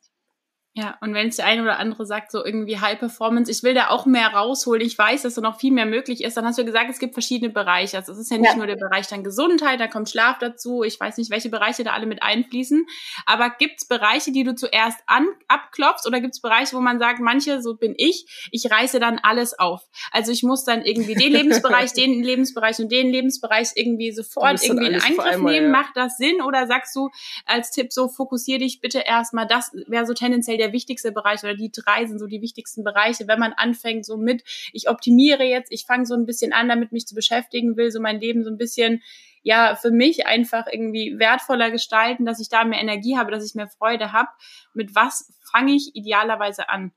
[0.73, 3.75] Ja, und wenn es der eine oder andere sagt, so irgendwie High Performance, ich will
[3.75, 6.61] da auch mehr rausholen, ich weiß, dass da noch viel mehr möglich ist, dann hast
[6.61, 7.97] du gesagt, es gibt verschiedene Bereiche.
[7.97, 8.57] Also es ist ja nicht ja.
[8.57, 11.91] nur der Bereich dann Gesundheit, da kommt Schlaf dazu, ich weiß nicht, welche Bereiche da
[11.91, 12.87] alle mit einfließen.
[13.27, 17.01] Aber gibt es Bereiche, die du zuerst an, abklopfst oder gibt es Bereiche, wo man
[17.01, 19.83] sagt, manche, so bin ich, ich reiße dann alles auf.
[20.13, 24.87] Also ich muss dann irgendwie den Lebensbereich, den Lebensbereich und den Lebensbereich irgendwie sofort irgendwie
[24.87, 25.73] in Angriff einmal, nehmen.
[25.73, 25.81] Ja.
[25.81, 26.41] Macht das Sinn?
[26.43, 27.11] Oder sagst du
[27.45, 31.55] als Tipp so, fokussier dich bitte erstmal, das wäre so tendenziell der wichtigste Bereich oder
[31.55, 34.43] die drei sind so die wichtigsten Bereiche, wenn man anfängt so mit,
[34.73, 38.01] ich optimiere jetzt, ich fange so ein bisschen an, damit mich zu beschäftigen will, so
[38.01, 39.03] mein Leben so ein bisschen
[39.43, 43.55] ja für mich einfach irgendwie wertvoller gestalten, dass ich da mehr Energie habe, dass ich
[43.55, 44.29] mehr Freude habe.
[44.75, 46.93] Mit was fange ich idealerweise an?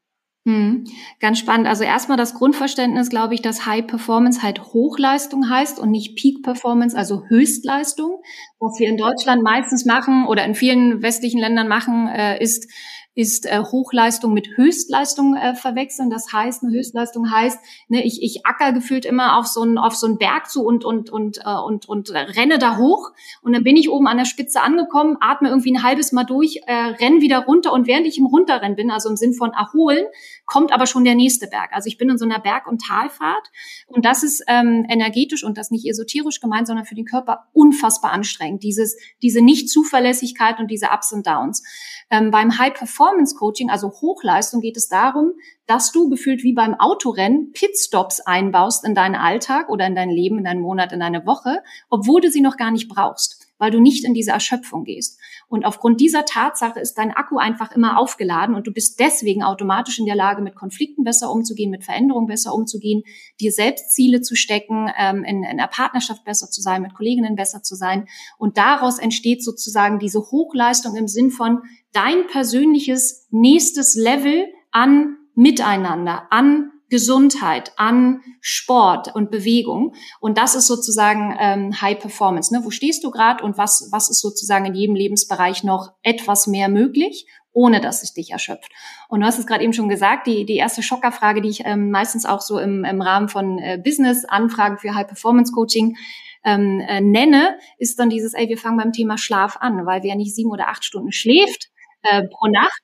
[0.45, 0.83] Hm,
[1.21, 1.67] ganz spannend.
[1.67, 6.43] Also erstmal das Grundverständnis, glaube ich, dass High Performance halt Hochleistung heißt und nicht Peak
[6.43, 8.21] Performance, also Höchstleistung.
[8.59, 12.69] Was wir in Deutschland meistens machen oder in vielen westlichen Ländern machen, äh, ist
[13.15, 16.09] ist äh, Hochleistung mit Höchstleistung äh, verwechseln.
[16.09, 19.95] Das heißt, eine Höchstleistung heißt, ne, ich, ich acker gefühlt immer auf so einen auf
[19.95, 23.11] so einen Berg zu und und und äh, und und renne da hoch
[23.41, 26.61] und dann bin ich oben an der Spitze angekommen, atme irgendwie ein halbes Mal durch,
[26.65, 30.05] äh, renn wieder runter und während ich im Runterrennen bin, also im Sinn von erholen,
[30.45, 31.71] kommt aber schon der nächste Berg.
[31.71, 33.47] Also ich bin in so einer Berg- und Talfahrt
[33.87, 38.11] und das ist ähm, energetisch und das nicht esoterisch gemeint, sondern für den Körper unfassbar
[38.11, 38.63] anstrengend.
[38.63, 41.63] Dieses diese Nicht-Zuverlässigkeit und diese Ups und Downs.
[42.09, 45.33] Ähm, beim High Performance Coaching, also Hochleistung, geht es darum,
[45.65, 50.39] dass du gefühlt wie beim Autorennen Pitstops einbaust in deinen Alltag oder in dein Leben,
[50.39, 53.79] in deinen Monat, in deine Woche, obwohl du sie noch gar nicht brauchst weil du
[53.79, 55.19] nicht in diese Erschöpfung gehst.
[55.47, 59.99] Und aufgrund dieser Tatsache ist dein Akku einfach immer aufgeladen und du bist deswegen automatisch
[59.99, 63.03] in der Lage, mit Konflikten besser umzugehen, mit Veränderungen besser umzugehen,
[63.39, 67.35] dir selbst Ziele zu stecken, ähm, in, in der Partnerschaft besser zu sein, mit Kolleginnen
[67.35, 68.07] besser zu sein.
[68.37, 71.61] Und daraus entsteht sozusagen diese Hochleistung im Sinn von
[71.93, 79.95] dein persönliches nächstes Level an Miteinander, an Gesundheit, an Sport und Bewegung.
[80.19, 82.53] Und das ist sozusagen ähm, High Performance.
[82.53, 82.63] Ne?
[82.63, 86.69] Wo stehst du gerade und was, was ist sozusagen in jedem Lebensbereich noch etwas mehr
[86.69, 88.71] möglich, ohne dass es dich erschöpft?
[89.09, 91.89] Und du hast es gerade eben schon gesagt, die, die erste Schockerfrage, die ich ähm,
[91.89, 95.97] meistens auch so im, im Rahmen von äh, Business-Anfragen für High Performance Coaching
[96.45, 100.15] ähm, äh, nenne, ist dann dieses, ey, wir fangen beim Thema Schlaf an, weil wer
[100.15, 101.69] nicht sieben oder acht Stunden schläft
[102.03, 102.83] äh, pro Nacht,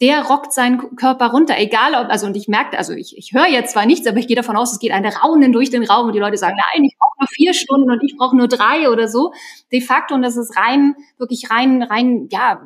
[0.00, 3.48] der rockt seinen Körper runter, egal ob, also und ich merke, also ich, ich höre
[3.48, 6.06] jetzt zwar nichts, aber ich gehe davon aus, es geht ein Raunen durch den Raum
[6.06, 8.90] und die Leute sagen, nein, ich brauche nur vier Stunden und ich brauche nur drei
[8.90, 9.32] oder so.
[9.72, 12.62] De facto, und das ist rein, wirklich rein, rein, ja,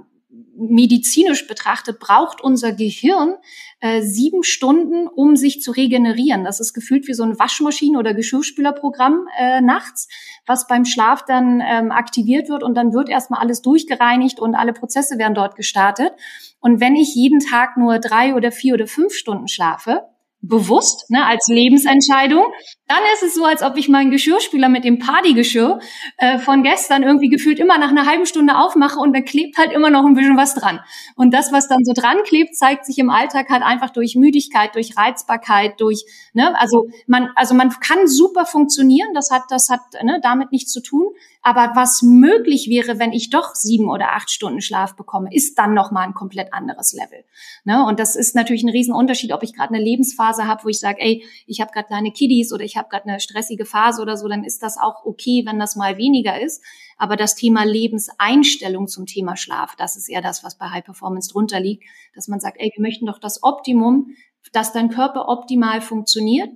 [0.56, 3.36] medizinisch betrachtet, braucht unser Gehirn
[3.80, 6.44] äh, sieben Stunden, um sich zu regenerieren.
[6.44, 10.08] Das ist gefühlt wie so ein Waschmaschinen- oder Geschirrspülerprogramm äh, nachts,
[10.46, 14.72] was beim Schlaf dann ähm, aktiviert wird und dann wird erstmal alles durchgereinigt und alle
[14.72, 16.12] Prozesse werden dort gestartet.
[16.60, 20.02] Und wenn ich jeden Tag nur drei oder vier oder fünf Stunden schlafe,
[20.42, 22.44] bewusst, ne, als Lebensentscheidung,
[22.88, 25.78] dann ist es so, als ob ich meinen Geschirrspüler mit dem Partygeschirr
[26.18, 29.72] äh, von gestern irgendwie gefühlt immer nach einer halben Stunde aufmache und da klebt halt
[29.72, 30.80] immer noch ein bisschen was dran.
[31.14, 34.74] Und das, was dann so dran klebt, zeigt sich im Alltag halt einfach durch Müdigkeit,
[34.74, 39.80] durch Reizbarkeit, durch, ne, also man, also man kann super funktionieren, das hat, das hat
[40.02, 41.12] ne, damit nichts zu tun.
[41.44, 45.74] Aber was möglich wäre, wenn ich doch sieben oder acht Stunden Schlaf bekomme, ist dann
[45.74, 47.24] nochmal ein komplett anderes Level.
[47.64, 47.84] Ne?
[47.84, 51.00] Und das ist natürlich ein Riesenunterschied, ob ich gerade eine Lebensphase habe, wo ich sage,
[51.00, 54.28] ey, ich habe gerade kleine Kiddies oder ich habe gerade eine stressige Phase oder so,
[54.28, 56.62] dann ist das auch okay, wenn das mal weniger ist.
[56.96, 61.32] Aber das Thema Lebenseinstellung zum Thema Schlaf, das ist eher das, was bei High Performance
[61.32, 61.82] drunter liegt,
[62.14, 64.14] dass man sagt, ey, wir möchten doch das Optimum,
[64.52, 66.50] dass dein Körper optimal funktioniert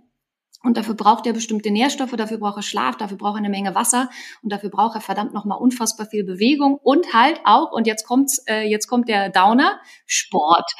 [0.62, 3.74] und dafür braucht er bestimmte Nährstoffe, dafür braucht er Schlaf, dafür braucht er eine Menge
[3.74, 4.10] Wasser
[4.42, 8.42] und dafür braucht er verdammt nochmal unfassbar viel Bewegung und halt auch, und jetzt kommt's,
[8.46, 10.72] äh, jetzt kommt der Downer, Sport.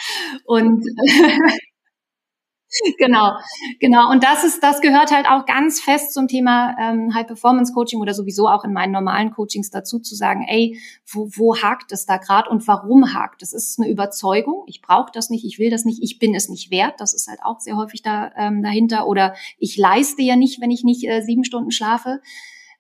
[0.45, 0.85] Und
[2.99, 3.33] genau,
[3.81, 4.11] genau.
[4.11, 8.01] Und das ist, das gehört halt auch ganz fest zum Thema ähm, High Performance Coaching
[8.01, 12.07] oder sowieso auch in meinen normalen Coachings dazu zu sagen, ey, wo, wo hakt es
[12.07, 13.43] da gerade und warum hakt?
[13.43, 14.65] Das ist eine Überzeugung.
[14.67, 16.95] Ich brauche das nicht, ich will das nicht, ich bin es nicht wert.
[16.99, 19.07] Das ist halt auch sehr häufig da ähm, dahinter.
[19.07, 22.21] Oder ich leiste ja nicht, wenn ich nicht äh, sieben Stunden schlafe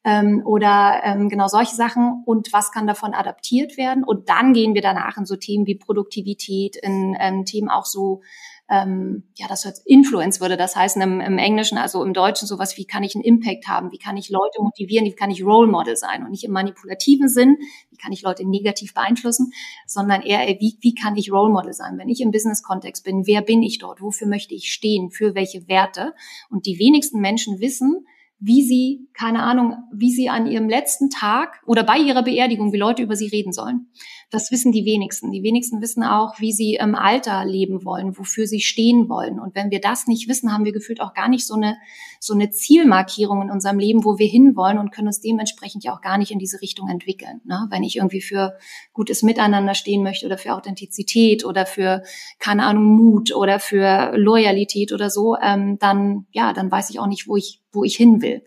[0.06, 4.04] ähm, oder ähm, genau solche Sachen und was kann davon adaptiert werden.
[4.04, 8.22] Und dann gehen wir danach in so Themen wie Produktivität, in ähm, Themen auch so
[8.68, 12.76] ähm, ja, das hört Influence würde das heißen im, im Englischen, also im Deutschen sowas,
[12.76, 15.70] wie kann ich einen Impact haben, wie kann ich Leute motivieren, wie kann ich Role
[15.70, 16.24] Model sein?
[16.24, 17.58] Und nicht im manipulativen Sinn,
[17.90, 19.52] wie kann ich Leute negativ beeinflussen,
[19.86, 23.42] sondern eher, wie, wie kann ich Role Model sein, wenn ich im Business-Kontext bin, wer
[23.42, 26.14] bin ich dort, wofür möchte ich stehen, für welche Werte?
[26.50, 28.04] Und die wenigsten Menschen wissen,
[28.38, 32.78] wie sie, keine Ahnung, wie sie an ihrem letzten Tag oder bei ihrer Beerdigung, wie
[32.78, 33.88] Leute über sie reden sollen.
[34.30, 35.30] Das wissen die wenigsten.
[35.30, 39.38] Die wenigsten wissen auch, wie sie im Alter leben wollen, wofür sie stehen wollen.
[39.38, 41.76] Und wenn wir das nicht wissen, haben wir gefühlt auch gar nicht so eine,
[42.18, 46.00] so eine Zielmarkierung in unserem Leben, wo wir hinwollen und können uns dementsprechend ja auch
[46.00, 47.40] gar nicht in diese Richtung entwickeln.
[47.44, 47.68] Ne?
[47.70, 48.58] Wenn ich irgendwie für
[48.92, 52.02] gutes Miteinander stehen möchte oder für Authentizität oder für,
[52.40, 57.06] keine Ahnung, Mut oder für Loyalität oder so, ähm, dann, ja, dann weiß ich auch
[57.06, 58.42] nicht, wo ich, wo ich hin will.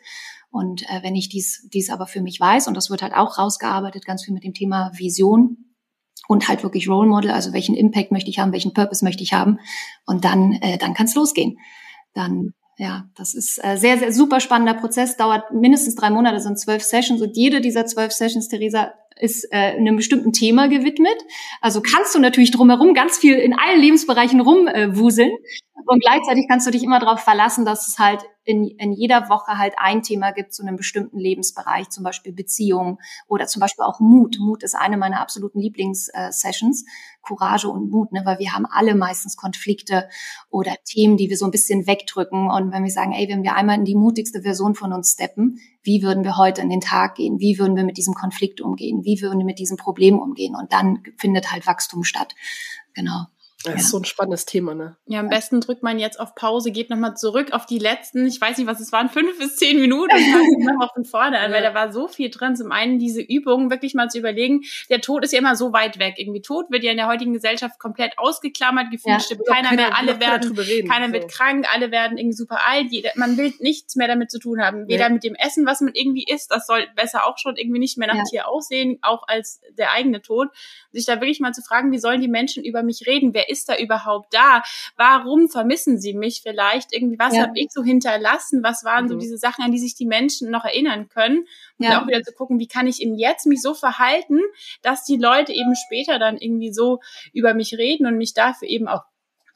[0.51, 3.37] Und äh, wenn ich dies, dies aber für mich weiß, und das wird halt auch
[3.37, 5.68] rausgearbeitet, ganz viel mit dem Thema Vision,
[6.29, 9.33] und halt wirklich Role Model, also welchen Impact möchte ich haben, welchen Purpose möchte ich
[9.33, 9.57] haben
[10.05, 11.57] und dann äh, dann kann es losgehen.
[12.13, 16.59] Dann ja, das ist äh, sehr sehr super spannender Prozess, dauert mindestens drei Monate, sind
[16.59, 21.17] zwölf Sessions und jede dieser zwölf Sessions, Theresa, ist äh, einem bestimmten Thema gewidmet.
[21.61, 25.31] Also kannst du natürlich drumherum ganz viel in allen Lebensbereichen rumwuseln.
[25.31, 25.37] Äh,
[25.85, 29.57] und gleichzeitig kannst du dich immer darauf verlassen, dass es halt in, in jeder Woche
[29.57, 33.99] halt ein Thema gibt zu einem bestimmten Lebensbereich, zum Beispiel Beziehung oder zum Beispiel auch
[33.99, 34.37] Mut.
[34.39, 36.85] Mut ist eine meiner absoluten Lieblingssessions.
[37.21, 38.21] Courage und Mut, ne?
[38.25, 40.09] weil wir haben alle meistens Konflikte
[40.49, 42.49] oder Themen, die wir so ein bisschen wegdrücken.
[42.49, 45.59] Und wenn wir sagen, ey, wenn wir einmal in die mutigste Version von uns steppen,
[45.83, 47.39] wie würden wir heute in den Tag gehen?
[47.39, 49.03] Wie würden wir mit diesem Konflikt umgehen?
[49.03, 50.55] Wie würden wir mit diesem Problem umgehen?
[50.55, 52.35] Und dann findet halt Wachstum statt.
[52.93, 53.25] Genau.
[53.65, 53.79] Das ja.
[53.79, 54.95] ist so ein spannendes Thema, ne?
[55.05, 58.39] Ja, am besten drückt man jetzt auf Pause, geht nochmal zurück auf die letzten, ich
[58.39, 61.57] weiß nicht, was es waren, fünf bis zehn Minuten und nochmal von vorne an, ja.
[61.57, 62.55] weil da war so viel drin.
[62.55, 65.99] Zum einen diese Übung, wirklich mal zu überlegen, der Tod ist ja immer so weit
[65.99, 66.13] weg.
[66.17, 69.19] Irgendwie Tod wird ja in der heutigen Gesellschaft komplett ausgeklammert, gefühlt ja.
[69.19, 71.13] stimmt keiner, keiner, mehr, alle werden, reden, keiner so.
[71.13, 74.61] wird krank, alle werden irgendwie super alt, jeder, man will nichts mehr damit zu tun
[74.61, 74.87] haben.
[74.87, 77.97] Weder mit dem Essen, was man irgendwie isst, das soll besser auch schon irgendwie nicht
[77.97, 80.47] mehr nach Tier aussehen, auch als der eigene Tod.
[80.93, 83.33] Sich da wirklich mal zu fragen, wie sollen die Menschen über mich reden?
[83.33, 84.63] Wer ist da überhaupt da?
[84.95, 86.93] Warum vermissen sie mich vielleicht?
[86.93, 87.43] Irgendwie, was ja.
[87.43, 88.63] habe ich so hinterlassen?
[88.63, 89.09] Was waren mhm.
[89.09, 91.39] so diese Sachen, an die sich die Menschen noch erinnern können?
[91.77, 92.01] Und ja.
[92.01, 94.39] auch wieder zu gucken, wie kann ich im Jetzt mich so verhalten,
[94.81, 96.99] dass die Leute eben später dann irgendwie so
[97.33, 99.03] über mich reden und mich dafür eben auch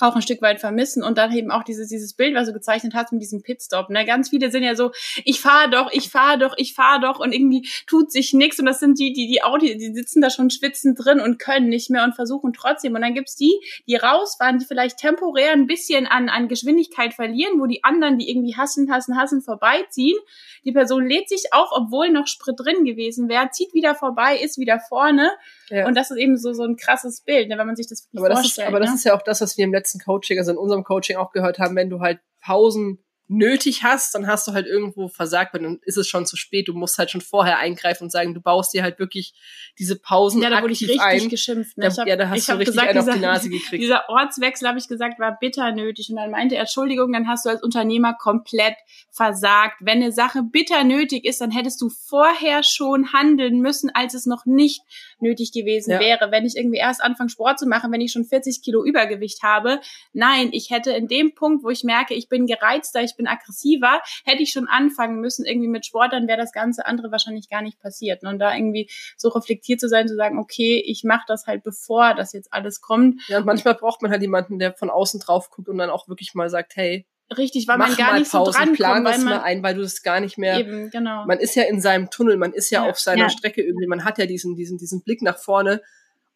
[0.03, 2.93] auch ein Stück weit vermissen und dann eben auch dieses, dieses Bild, was du gezeichnet
[2.93, 3.89] hast mit diesem Pitstop.
[3.89, 4.05] Ne?
[4.05, 4.91] Ganz viele sind ja so,
[5.23, 8.65] ich fahre doch, ich fahre doch, ich fahre doch und irgendwie tut sich nichts und
[8.65, 11.89] das sind die, die, die Audi, die sitzen da schon schwitzend drin und können nicht
[11.89, 12.95] mehr und versuchen trotzdem.
[12.95, 13.53] Und dann gibt's die,
[13.87, 18.29] die rausfahren, die vielleicht temporär ein bisschen an, an Geschwindigkeit verlieren, wo die anderen, die
[18.29, 20.17] irgendwie hassen, hassen, hassen, vorbeiziehen.
[20.65, 24.57] Die Person lädt sich auf, obwohl noch Sprit drin gewesen wäre, zieht wieder vorbei, ist
[24.57, 25.31] wieder vorne.
[25.73, 25.87] Ja.
[25.87, 28.29] Und das ist eben so, so ein krasses Bild, ne, wenn man sich das aber
[28.29, 28.67] das vorstellt.
[28.67, 28.85] Ist, aber ne?
[28.85, 31.31] das ist ja auch das, was wir im letzten Coaching, also in unserem Coaching auch
[31.31, 35.61] gehört haben, wenn du halt Pausen nötig hast, dann hast du halt irgendwo versagt, weil
[35.61, 36.67] dann ist es schon zu spät.
[36.67, 39.33] Du musst halt schon vorher eingreifen und sagen, du baust dir halt wirklich
[39.79, 41.29] diese Pausen ja, da wurde ich richtig ein.
[41.29, 41.77] geschimpft.
[41.77, 41.87] Ne?
[41.89, 43.81] Da, hab, ja, da hast du richtig gesagt, einen dieser, auf die Nase gekriegt.
[43.81, 46.09] Dieser Ortswechsel, habe ich gesagt, war bitter nötig.
[46.09, 48.75] Und dann meinte er, Entschuldigung, dann hast du als Unternehmer komplett
[49.09, 49.77] versagt.
[49.79, 54.25] Wenn eine Sache bitter nötig ist, dann hättest du vorher schon handeln müssen, als es
[54.25, 54.81] noch nicht
[55.19, 55.99] nötig gewesen ja.
[55.99, 56.31] wäre.
[56.31, 59.79] Wenn ich irgendwie erst anfange, Sport zu machen, wenn ich schon 40 Kilo Übergewicht habe.
[60.11, 64.01] Nein, ich hätte in dem Punkt, wo ich merke, ich bin gereizter, ich bin aggressiver,
[64.25, 67.61] hätte ich schon anfangen müssen, irgendwie mit Sport, dann wäre das ganze andere wahrscheinlich gar
[67.61, 68.23] nicht passiert.
[68.23, 72.13] Und da irgendwie so reflektiert zu sein, zu sagen, okay, ich mache das halt, bevor
[72.13, 73.21] das jetzt alles kommt.
[73.27, 76.07] Ja, und manchmal braucht man halt jemanden, der von außen drauf guckt und dann auch
[76.07, 77.05] wirklich mal sagt, hey,
[77.37, 79.75] Richtig, weil man gar nicht Pause, so dran plan kommt, das man, mal ein, weil
[79.75, 80.59] du das gar nicht mehr.
[80.59, 81.25] Eben, genau.
[81.25, 83.29] Man ist ja in seinem Tunnel, man ist ja, ja auf seiner ja.
[83.29, 85.81] Strecke irgendwie, man hat ja diesen, diesen, diesen Blick nach vorne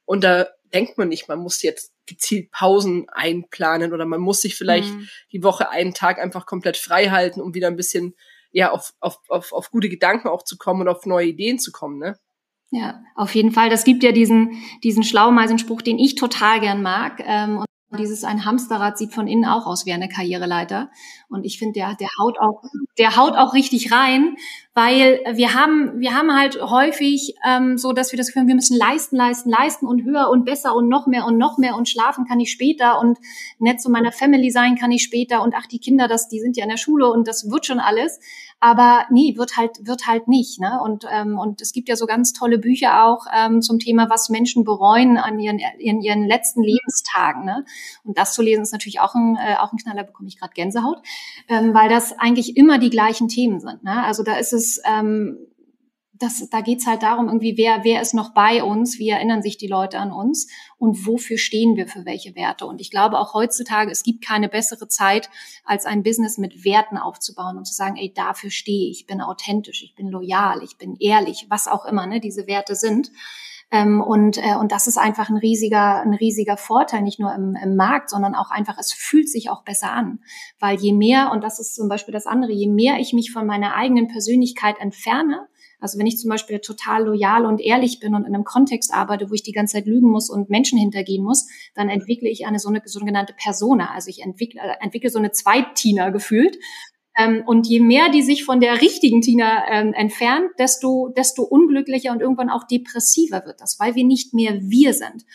[0.06, 4.56] und da denkt man nicht, man muss jetzt gezielt Pausen einplanen oder man muss sich
[4.56, 5.08] vielleicht mhm.
[5.32, 8.16] die Woche einen Tag einfach komplett frei halten, um wieder ein bisschen
[8.52, 11.72] ja auf, auf, auf, auf gute Gedanken auch zu kommen und auf neue Ideen zu
[11.72, 12.18] kommen, ne?
[12.70, 13.70] Ja, auf jeden Fall.
[13.70, 17.22] Das gibt ja diesen, diesen Schlaumeisenspruch, den ich total gern mag.
[17.26, 17.64] Ähm,
[17.96, 20.90] dieses ein Hamsterrad sieht von innen auch aus wie eine Karriereleiter.
[21.30, 22.62] Und ich finde, der, der haut auch,
[22.98, 24.36] der haut auch richtig rein,
[24.74, 28.56] weil wir haben, wir haben halt häufig ähm, so, dass wir das Gefühl haben, wir
[28.56, 31.88] müssen leisten, leisten, leisten und höher und besser und noch mehr und noch mehr und
[31.88, 33.18] schlafen kann ich später und
[33.58, 36.58] nett zu meiner Family sein kann ich später und ach, die Kinder, das, die sind
[36.58, 38.20] ja in der Schule und das wird schon alles.
[38.60, 40.60] Aber nee, wird halt, wird halt nicht.
[40.60, 40.80] Ne?
[40.84, 44.30] Und, ähm, und es gibt ja so ganz tolle Bücher auch ähm, zum Thema, was
[44.30, 47.46] Menschen bereuen an ihren, in ihren letzten Lebenstagen.
[47.46, 47.66] Ne?
[48.04, 50.54] Und das zu lesen ist natürlich auch ein, äh, auch ein Knaller, bekomme ich gerade
[50.54, 50.98] Gänsehaut,
[51.50, 53.84] ähm, weil das eigentlich immer die gleichen Themen sind.
[53.84, 54.04] Ne?
[54.04, 55.38] Also da ist es, ähm,
[56.20, 59.58] das, da geht's halt darum, irgendwie, wer, wer ist noch bei uns, wie erinnern sich
[59.58, 60.48] die Leute an uns
[60.78, 62.66] und wofür stehen wir für welche Werte.
[62.66, 65.30] Und ich glaube auch heutzutage, es gibt keine bessere Zeit,
[65.64, 69.22] als ein Business mit Werten aufzubauen und zu sagen, ey, dafür stehe ich, ich bin
[69.22, 73.12] authentisch, ich bin loyal, ich bin ehrlich, was auch immer ne, diese Werte sind.
[73.70, 77.56] Ähm, und, äh, und das ist einfach ein riesiger, ein riesiger Vorteil, nicht nur im,
[77.62, 80.20] im Markt, sondern auch einfach, es fühlt sich auch besser an.
[80.60, 83.46] Weil je mehr, und das ist zum Beispiel das andere, je mehr ich mich von
[83.46, 85.48] meiner eigenen Persönlichkeit entferne,
[85.80, 89.30] also wenn ich zum Beispiel total loyal und ehrlich bin und in einem Kontext arbeite,
[89.30, 92.60] wo ich die ganze Zeit lügen muss und Menschen hintergehen muss, dann entwickle ich eine
[92.60, 93.92] so eine sogenannte Persona.
[93.94, 96.58] Also ich entwickle, äh, entwickle so eine Zweit-Tina gefühlt.
[97.18, 102.12] Ähm, und je mehr die sich von der richtigen Tina ähm, entfernt, desto, desto unglücklicher
[102.12, 105.26] und irgendwann auch depressiver wird das, weil wir nicht mehr wir sind.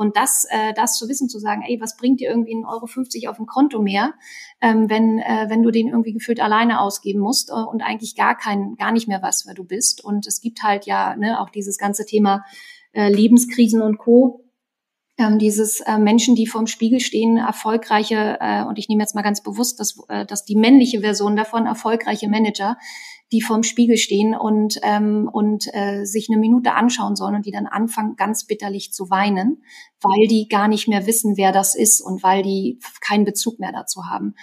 [0.00, 2.86] Und das, äh, das zu wissen, zu sagen, ey, was bringt dir irgendwie ein Euro
[2.86, 4.14] 50 auf dem Konto mehr,
[4.62, 8.34] ähm, wenn, äh, wenn du den irgendwie gefühlt alleine ausgeben musst äh, und eigentlich gar
[8.34, 10.02] kein, gar nicht mehr was, wer du bist.
[10.02, 12.46] Und es gibt halt ja ne, auch dieses ganze Thema
[12.92, 14.46] äh, Lebenskrisen und Co
[15.18, 19.20] ähm, dieses äh, Menschen, die vorm Spiegel stehen, erfolgreiche, äh, und ich nehme jetzt mal
[19.20, 22.78] ganz bewusst, dass, äh, dass die männliche Version davon, erfolgreiche Manager,
[23.32, 27.52] die vorm Spiegel stehen und, ähm, und äh, sich eine Minute anschauen sollen und die
[27.52, 29.62] dann anfangen, ganz bitterlich zu weinen,
[30.00, 33.72] weil die gar nicht mehr wissen, wer das ist und weil die keinen Bezug mehr
[33.72, 34.34] dazu haben.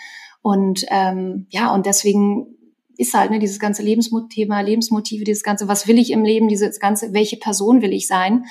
[0.41, 2.57] Und ähm, ja, und deswegen
[2.97, 6.79] ist halt ne, dieses ganze Lebensthema, Lebensmotive, dieses ganze, was will ich im Leben, dieses
[6.79, 8.45] ganze, welche Person will ich sein,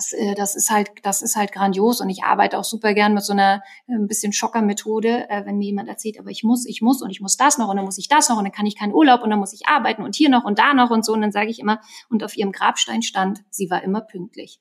[0.00, 3.12] das, äh, das ist halt, das ist halt grandios und ich arbeite auch super gern
[3.12, 6.64] mit so einer äh, ein bisschen Schocker-Methode, äh, wenn mir jemand erzählt, aber ich muss,
[6.66, 8.52] ich muss und ich muss das noch und dann muss ich das noch und dann
[8.52, 10.90] kann ich keinen Urlaub und dann muss ich arbeiten und hier noch und da noch
[10.90, 14.00] und so und dann sage ich immer und auf ihrem Grabstein stand, sie war immer
[14.00, 14.60] pünktlich.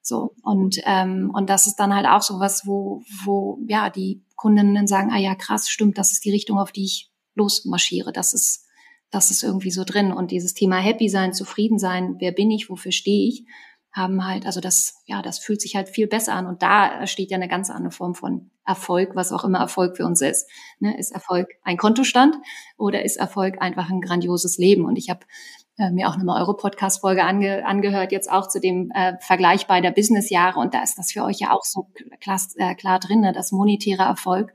[0.00, 4.24] So und ähm, und das ist dann halt auch so was, wo wo ja die
[4.36, 8.12] Kundinnen sagen, ah ja krass, stimmt, das ist die Richtung, auf die ich losmarschiere.
[8.12, 8.64] Das ist
[9.10, 12.70] das ist irgendwie so drin und dieses Thema Happy sein, zufrieden sein, wer bin ich,
[12.70, 13.44] wofür stehe ich,
[13.92, 16.46] haben halt, also das, ja, das fühlt sich halt viel besser an.
[16.46, 20.04] Und da steht ja eine ganz andere Form von Erfolg, was auch immer Erfolg für
[20.04, 20.48] uns ist.
[20.78, 20.98] Ne?
[20.98, 22.36] Ist Erfolg ein Kontostand
[22.76, 24.84] oder ist Erfolg einfach ein grandioses Leben?
[24.84, 25.20] Und ich habe
[25.78, 30.60] äh, mir auch eine Euro-Podcast-Folge ange, angehört, jetzt auch zu dem äh, Vergleich beider Business-Jahre.
[30.60, 31.88] Und da ist das für euch ja auch so
[32.20, 33.32] klar, äh, klar drin, ne?
[33.32, 34.52] dass monetärer Erfolg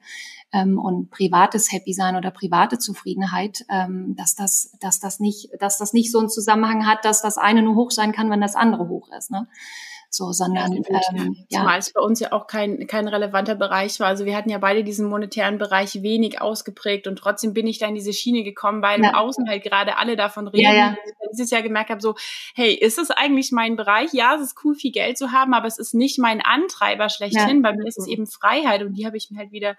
[0.53, 5.77] ähm, und privates Happy sein oder private Zufriedenheit, ähm, dass das, dass das nicht, dass
[5.77, 8.55] das nicht so einen Zusammenhang hat, dass das eine nur hoch sein kann, wenn das
[8.55, 9.31] andere hoch ist.
[9.31, 9.47] Ne?
[10.13, 11.59] so, sondern ja, ähm, ja.
[11.59, 14.07] Zumal es bei uns ja auch kein, kein relevanter Bereich war.
[14.07, 17.87] Also wir hatten ja beide diesen monetären Bereich wenig ausgeprägt und trotzdem bin ich da
[17.87, 19.09] in diese Schiene gekommen, weil ja.
[19.09, 20.65] im Außen halt gerade alle davon reden.
[20.65, 20.97] Ja, ja.
[21.05, 22.13] Ich dieses Jahr gemerkt habe, so,
[22.53, 24.13] hey, ist es eigentlich mein Bereich?
[24.13, 27.63] Ja, es ist cool, viel Geld zu haben, aber es ist nicht mein Antreiber schlechthin.
[27.63, 29.75] Bei mir ist es eben Freiheit und die habe ich mir halt wieder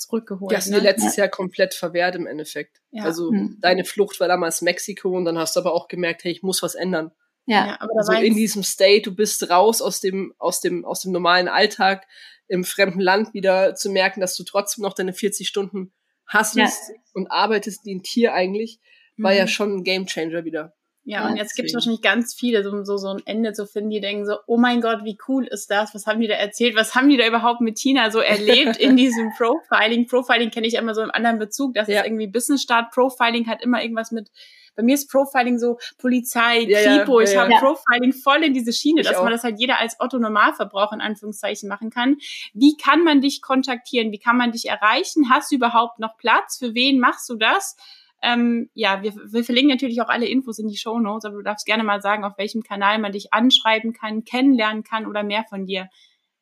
[0.00, 0.66] zurückgeholt.
[0.66, 0.78] Du ne?
[0.78, 1.24] letztes ja.
[1.24, 2.80] Jahr komplett verwehrt im Endeffekt.
[2.90, 3.04] Ja.
[3.04, 3.58] Also hm.
[3.60, 6.62] deine Flucht war damals Mexiko und dann hast du aber auch gemerkt, hey, ich muss
[6.62, 7.12] was ändern.
[7.46, 11.02] Ja, ja aber also in diesem State, du bist raus aus dem, aus dem, aus
[11.02, 12.06] dem normalen Alltag
[12.48, 15.92] im fremden Land wieder zu merken, dass du trotzdem noch deine 40 Stunden
[16.26, 16.68] hast ja.
[17.14, 18.80] und arbeitest wie ein Tier eigentlich,
[19.16, 19.38] war mhm.
[19.38, 20.74] ja schon ein Gamechanger wieder.
[21.04, 23.90] Ja, und jetzt gibt es wahrscheinlich ganz viele, so, so, so ein Ende zu finden,
[23.90, 25.94] die denken so, oh mein Gott, wie cool ist das?
[25.94, 26.76] Was haben die da erzählt?
[26.76, 30.06] Was haben die da überhaupt mit Tina so erlebt in diesem Profiling?
[30.06, 32.00] Profiling kenne ich immer so im anderen Bezug, das ja.
[32.00, 32.92] ist irgendwie Business Start.
[32.92, 34.30] Profiling hat immer irgendwas mit,
[34.76, 37.20] bei mir ist Profiling so Polizei, ja, Kripo.
[37.20, 39.24] Ja, ich habe Profiling voll in diese Schiene, ich dass auch.
[39.24, 42.18] man das halt jeder als Otto Normalverbraucher in Anführungszeichen machen kann.
[42.52, 44.12] Wie kann man dich kontaktieren?
[44.12, 45.30] Wie kann man dich erreichen?
[45.30, 46.58] Hast du überhaupt noch Platz?
[46.58, 47.76] Für wen machst du das?
[48.22, 51.42] Ähm, ja, wir, wir verlinken natürlich auch alle Infos in die Show Notes, aber du
[51.42, 55.44] darfst gerne mal sagen, auf welchem Kanal man dich anschreiben kann, kennenlernen kann oder mehr
[55.48, 55.88] von dir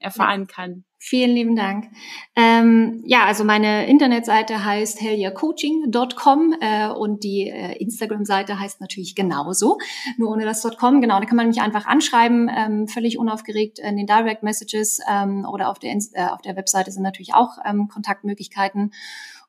[0.00, 0.84] erfahren kann.
[1.00, 1.86] Vielen lieben Dank.
[2.34, 9.78] Ähm, ja, also meine Internetseite heißt helliacoaching.com äh, und die äh, Instagram-Seite heißt natürlich genauso,
[10.16, 11.00] nur ohne das .com.
[11.00, 15.46] Genau, da kann man mich einfach anschreiben, ähm, völlig unaufgeregt in den Direct Messages ähm,
[15.48, 18.92] oder auf der, äh, auf der Webseite sind natürlich auch ähm, Kontaktmöglichkeiten.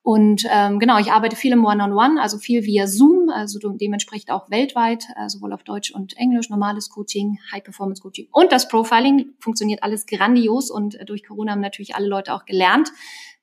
[0.01, 3.59] Und ähm, genau, ich arbeite viel im One-on-One, -on -One, also viel via Zoom, also
[3.59, 9.33] dementsprechend auch weltweit, äh, sowohl auf Deutsch und Englisch, normales Coaching, High-Performance-Coaching und das Profiling
[9.39, 12.89] funktioniert alles grandios und äh, durch Corona haben natürlich alle Leute auch gelernt,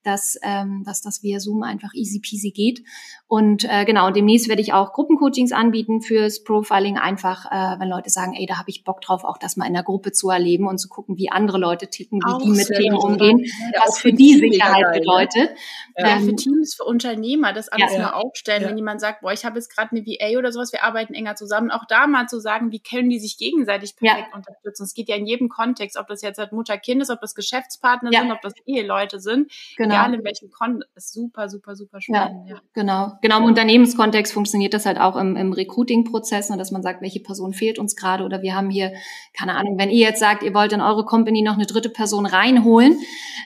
[0.07, 2.83] dass, ähm, dass das via Zoom einfach easy peasy geht.
[3.27, 8.09] Und äh, genau, demnächst werde ich auch Gruppencoachings anbieten fürs Profiling, einfach äh, wenn Leute
[8.09, 10.69] sagen, ey, da habe ich Bock drauf, auch das mal in der Gruppe zu erleben
[10.69, 13.99] und zu gucken, wie andere Leute ticken, wie auch die mit Themen umgehen, ja, was
[13.99, 15.01] für die Sicherheit geil, ne?
[15.01, 15.51] bedeutet.
[15.97, 19.33] Ja, ähm, für Teams, für Unternehmer, das alles ja, mal aufstellen, wenn jemand sagt, boah,
[19.33, 22.29] ich habe jetzt gerade eine VA oder sowas, wir arbeiten enger zusammen, auch da mal
[22.29, 24.85] zu sagen, wie können die sich gegenseitig perfekt unterstützen.
[24.85, 28.13] Es geht ja in jedem Kontext, ob das jetzt halt Mutter-Kind ist, ob das Geschäftspartner
[28.13, 29.51] sind, ob das Eheleute sind.
[29.77, 32.49] Genau egal in welchem Kontext, ist super, super, super spannend.
[32.49, 33.39] Ja, ja, Genau, genau.
[33.39, 37.53] Im Unternehmenskontext funktioniert das halt auch im, im Recruiting-Prozess, ne, dass man sagt, welche Person
[37.53, 38.93] fehlt uns gerade oder wir haben hier,
[39.37, 42.27] keine Ahnung, wenn ihr jetzt sagt, ihr wollt in eure Company noch eine dritte Person
[42.27, 42.99] reinholen,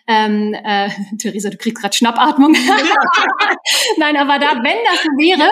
[0.06, 2.52] ähm, äh, Theresa, du kriegst gerade Schnappatmung.
[3.98, 5.50] Nein, aber da, wenn das so wäre,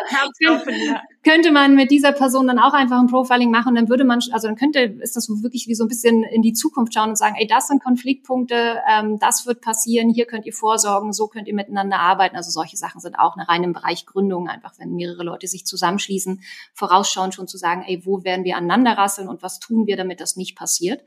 [1.29, 4.49] könnte man mit dieser Person dann auch einfach ein Profiling machen dann würde man, also
[4.49, 7.37] dann könnte, ist das wirklich wie so ein bisschen in die Zukunft schauen und sagen,
[7.39, 11.55] ey, das sind Konfliktpunkte, ähm, das wird passieren, hier könnt ihr vorsorgen, so könnt ihr
[11.55, 12.35] miteinander arbeiten.
[12.35, 16.41] Also solche Sachen sind auch rein im Bereich Gründung, einfach wenn mehrere Leute sich zusammenschließen,
[16.73, 20.21] vorausschauen schon zu sagen, ey, wo werden wir aneinander rasseln und was tun wir, damit
[20.21, 21.03] das nicht passiert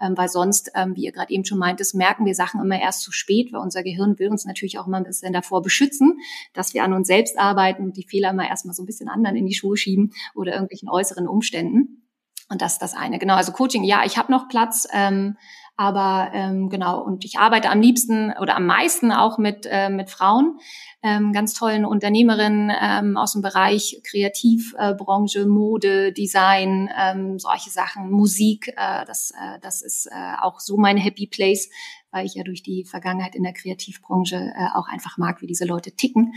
[0.00, 3.02] ähm, weil sonst, ähm, wie ihr gerade eben schon meintest, merken wir Sachen immer erst
[3.02, 6.18] zu spät, weil unser Gehirn will uns natürlich auch immer ein bisschen davor beschützen,
[6.52, 9.36] dass wir an uns selbst arbeiten und die Fehler immer erstmal so ein bisschen anderen
[9.36, 12.02] in die Schuhe schieben oder irgendwelchen äußeren Umständen.
[12.50, 13.18] Und das ist das eine.
[13.18, 14.86] Genau, also Coaching, ja, ich habe noch Platz.
[14.92, 15.36] Ähm,
[15.76, 20.08] aber ähm, genau, und ich arbeite am liebsten oder am meisten auch mit, äh, mit
[20.08, 20.58] Frauen,
[21.02, 28.10] ähm, ganz tollen Unternehmerinnen ähm, aus dem Bereich Kreativbranche, äh, Mode, Design, ähm, solche Sachen,
[28.10, 28.68] Musik.
[28.68, 31.68] Äh, das, äh, das ist äh, auch so mein Happy Place,
[32.12, 35.64] weil ich ja durch die Vergangenheit in der Kreativbranche äh, auch einfach mag, wie diese
[35.64, 36.34] Leute ticken.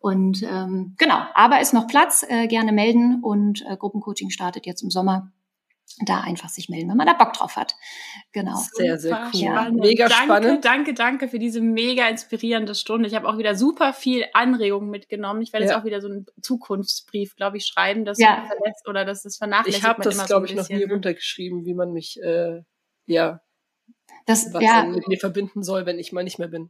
[0.00, 4.82] Und ähm, genau, aber ist noch Platz, äh, gerne melden und äh, Gruppencoaching startet jetzt
[4.82, 5.30] im Sommer
[6.04, 7.76] da einfach sich melden, wenn man da Bock drauf hat.
[8.32, 8.56] Genau.
[8.72, 9.40] Sehr, sehr cool.
[9.40, 9.70] Ja.
[9.70, 10.64] Mega danke, spannend.
[10.64, 13.08] Danke, danke für diese mega inspirierende Stunde.
[13.08, 15.42] Ich habe auch wieder super viel Anregungen mitgenommen.
[15.42, 15.72] Ich werde ja.
[15.72, 18.46] jetzt auch wieder so einen Zukunftsbrief, glaube ich, schreiben, dass ja.
[18.46, 20.92] verletzt oder dass das vernachlässigt Ich habe das, glaube so ich, noch nie ne?
[20.92, 22.62] runtergeschrieben, wie man mich, äh,
[23.06, 23.40] ja,
[24.26, 24.84] das, was ja.
[24.84, 26.68] mit mir verbinden soll, wenn ich mal nicht mehr bin.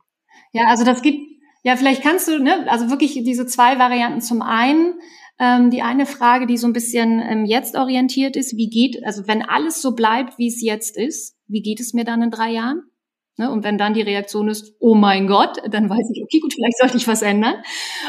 [0.53, 1.19] Ja, also das gibt,
[1.63, 4.21] ja, vielleicht kannst du, ne, also wirklich diese zwei Varianten.
[4.21, 4.99] Zum einen,
[5.41, 9.27] ähm, die eine Frage, die so ein bisschen ähm, jetzt orientiert ist, wie geht, also
[9.27, 12.53] wenn alles so bleibt, wie es jetzt ist, wie geht es mir dann in drei
[12.53, 12.83] Jahren?
[13.37, 13.51] Ne?
[13.51, 16.79] Und wenn dann die Reaktion ist, oh mein Gott, dann weiß ich, okay, gut, vielleicht
[16.79, 17.55] sollte ich was ändern.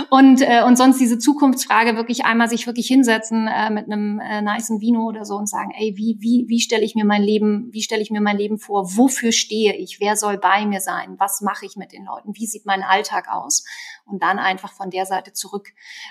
[0.10, 4.42] Und, äh, und sonst diese Zukunftsfrage wirklich einmal sich wirklich hinsetzen äh, mit einem äh,
[4.42, 7.70] niceen Vino oder so und sagen, ey, wie, wie, wie stelle ich mir mein Leben,
[7.72, 8.98] wie stelle ich mir mein Leben vor?
[8.98, 10.00] Wofür stehe ich?
[10.00, 11.16] Wer soll bei mir sein?
[11.18, 12.36] Was mache ich mit den Leuten?
[12.36, 13.64] Wie sieht mein Alltag aus?
[14.06, 15.70] Und dann einfach von der Seite zurück,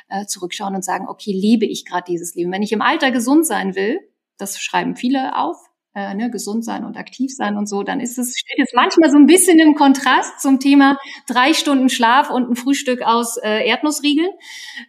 [0.09, 2.53] äh, zurückschauen und sagen, okay, lebe ich gerade dieses Leben?
[2.53, 4.01] Wenn ich im Alter gesund sein will,
[4.39, 8.17] das schreiben viele auf, äh, ne, gesund sein und aktiv sein und so, dann ist
[8.17, 12.49] es, steht es manchmal so ein bisschen im Kontrast zum Thema drei Stunden Schlaf und
[12.49, 14.31] ein Frühstück aus äh, Erdnussriegeln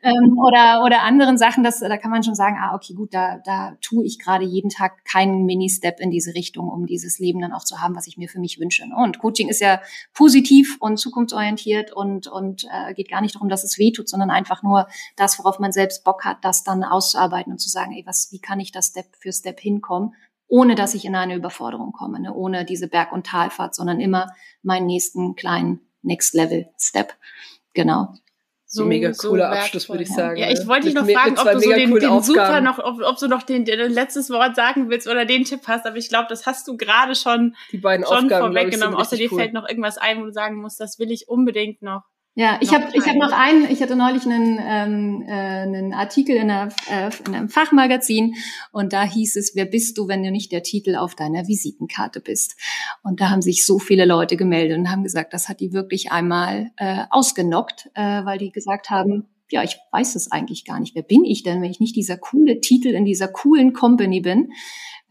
[0.04, 1.64] ähm, oder, oder anderen Sachen.
[1.64, 4.70] Das, da kann man schon sagen, ah, okay, gut, da, da tue ich gerade jeden
[4.70, 8.18] Tag keinen Mini-Step in diese Richtung, um dieses Leben dann auch zu haben, was ich
[8.18, 8.88] mir für mich wünsche.
[8.88, 8.96] Ne?
[8.96, 9.82] Und Coaching ist ja
[10.14, 14.30] positiv und zukunftsorientiert und, und äh, geht gar nicht darum, dass es weh tut, sondern
[14.30, 18.04] einfach nur das, worauf man selbst Bock hat, das dann auszuarbeiten und zu sagen, ey,
[18.06, 20.14] was, wie kann ich das Step für Step hinkommen?
[20.52, 22.34] Ohne dass ich in eine Überforderung komme, ne?
[22.34, 24.28] ohne diese Berg- und Talfahrt, sondern immer
[24.64, 27.14] meinen nächsten kleinen Next Level Step.
[27.74, 28.14] Genau.
[28.66, 30.38] So mega cooler so Abschluss, würde ich sagen.
[30.38, 33.18] Ja, ich wollte dich noch fragen, ob du so den, den super noch, ob, ob
[33.18, 36.28] du noch den, den letztes Wort sagen willst oder den Tipp hast, aber ich glaube,
[36.28, 38.96] das hast du gerade schon, Die beiden schon Aufgaben, vorweggenommen.
[38.96, 39.40] Außer dir cool.
[39.40, 42.04] fällt noch irgendwas ein, wo du sagen musst, das will ich unbedingt noch
[42.34, 46.38] ja, ich habe ich hab noch einen, ich hatte neulich einen, ähm, äh, einen Artikel
[46.38, 48.36] in, einer, äh, in einem Fachmagazin
[48.72, 52.22] und da hieß es, wer bist du, wenn du nicht der Titel auf deiner Visitenkarte
[52.22, 52.56] bist?
[53.04, 56.14] Und da haben sich so viele Leute gemeldet und haben gesagt, das hat die wirklich
[56.14, 60.96] einmal äh, ausgenockt, äh, weil die gesagt haben, ja, ich weiß es eigentlich gar nicht.
[60.96, 64.50] Wer bin ich denn, wenn ich nicht dieser coole Titel in dieser coolen Company bin?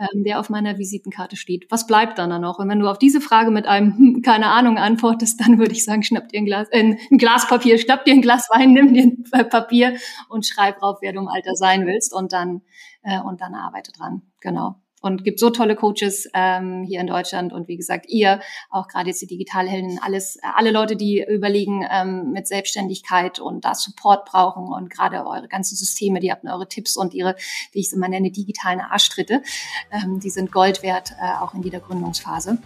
[0.01, 1.67] ähm, der auf meiner Visitenkarte steht.
[1.71, 2.59] Was bleibt dann noch?
[2.59, 5.85] Und wenn du auf diese Frage mit einem hm, keine Ahnung antwortest, dann würde ich
[5.85, 8.95] sagen, schnapp dir ein Glas, äh, ein Glas Papier, schnapp dir ein Glas Wein, nimm
[8.95, 9.97] dir ein Papier
[10.29, 12.63] und schreib drauf, wer du im Alter sein willst und dann
[13.03, 14.23] äh, und dann arbeite dran.
[14.41, 17.53] Genau und gibt so tolle Coaches ähm, hier in Deutschland.
[17.53, 18.41] Und wie gesagt ihr
[18.71, 23.75] auch gerade jetzt die Digitalhelden alles alle Leute die überlegen ähm, mit Selbstständigkeit und da
[23.75, 27.37] Support brauchen und gerade eure ganzen Systeme die habt eure Tipps und ihre
[27.73, 29.43] wie ich es immer nenne digitalen Arschtritte
[29.91, 32.59] ähm, die sind Gold wert äh, auch in jeder Gründungsphase.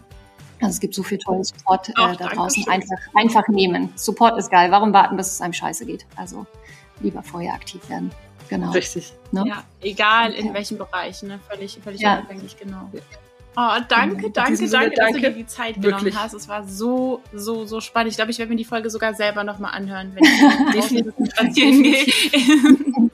[0.61, 2.66] Also es gibt so viel tollen Support äh, Ach, da draußen.
[2.68, 3.93] einfach einfach nehmen.
[3.97, 4.70] Support ist geil.
[4.70, 6.07] Warum warten bis es einem scheiße geht?
[6.16, 6.47] Also
[7.01, 8.11] lieber vorher aktiv werden
[8.49, 8.70] Genau.
[8.72, 9.12] Richtig.
[9.32, 9.45] Ne?
[9.47, 11.40] Ja, egal in welchem Bereich, ne?
[11.49, 12.18] Völlig, völlig ja.
[12.18, 12.90] unabhängig, genau.
[13.57, 16.16] Oh, danke, danke, Sinne, danke, dass du dir die Zeit genommen Wirklich.
[16.16, 16.34] hast.
[16.34, 18.11] Es war so, so, so spannend.
[18.11, 22.05] Ich glaube, ich werde mir die Folge sogar selber nochmal anhören, wenn ich spazieren gehe.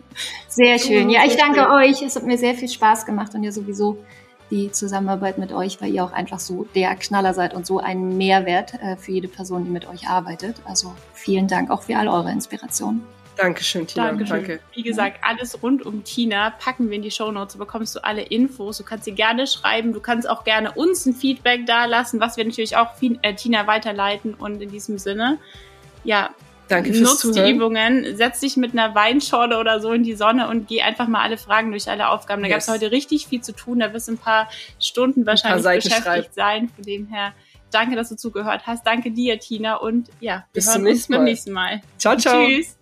[0.49, 1.11] Sehr schön.
[1.11, 2.03] Ja, ich danke euch.
[2.03, 4.05] Es hat mir sehr viel Spaß gemacht und ja sowieso
[4.51, 8.17] die Zusammenarbeit mit euch, weil ihr auch einfach so der Knaller seid und so ein
[8.17, 10.57] Mehrwert äh, für jede Person, die mit euch arbeitet.
[10.65, 13.03] Also vielen Dank auch für all eure Inspirationen.
[13.41, 14.09] Dankeschön, Tina.
[14.09, 14.37] Dankeschön.
[14.37, 14.61] Danke.
[14.75, 17.55] Wie gesagt, alles rund um Tina packen wir in die Show Notes.
[17.55, 18.77] Da bekommst du alle Infos.
[18.79, 19.95] Du kannst sie gerne schreiben.
[19.95, 22.91] Du kannst auch gerne uns ein Feedback da lassen, was wir natürlich auch
[23.23, 24.35] äh, Tina weiterleiten.
[24.35, 25.39] Und in diesem Sinne,
[26.05, 26.31] ja,
[26.69, 27.47] Danke fürs Nutz Zuhören.
[27.47, 31.09] die Übungen, setz dich mit einer Weinschorle oder so in die Sonne und geh einfach
[31.09, 32.43] mal alle Fragen durch, alle Aufgaben.
[32.43, 32.67] Da yes.
[32.67, 33.81] gab es heute richtig viel zu tun.
[33.81, 36.29] Da wirst du ein paar Stunden wahrscheinlich beschäftigt schreiben.
[36.31, 36.71] sein.
[36.75, 37.33] Von dem her,
[37.73, 38.87] danke, dass du zugehört hast.
[38.87, 39.77] Danke dir, Tina.
[39.77, 41.81] Und ja, wir Bis hören uns beim nächsten Mal.
[41.99, 42.47] Ciao, ciao.
[42.47, 42.77] Tschüss.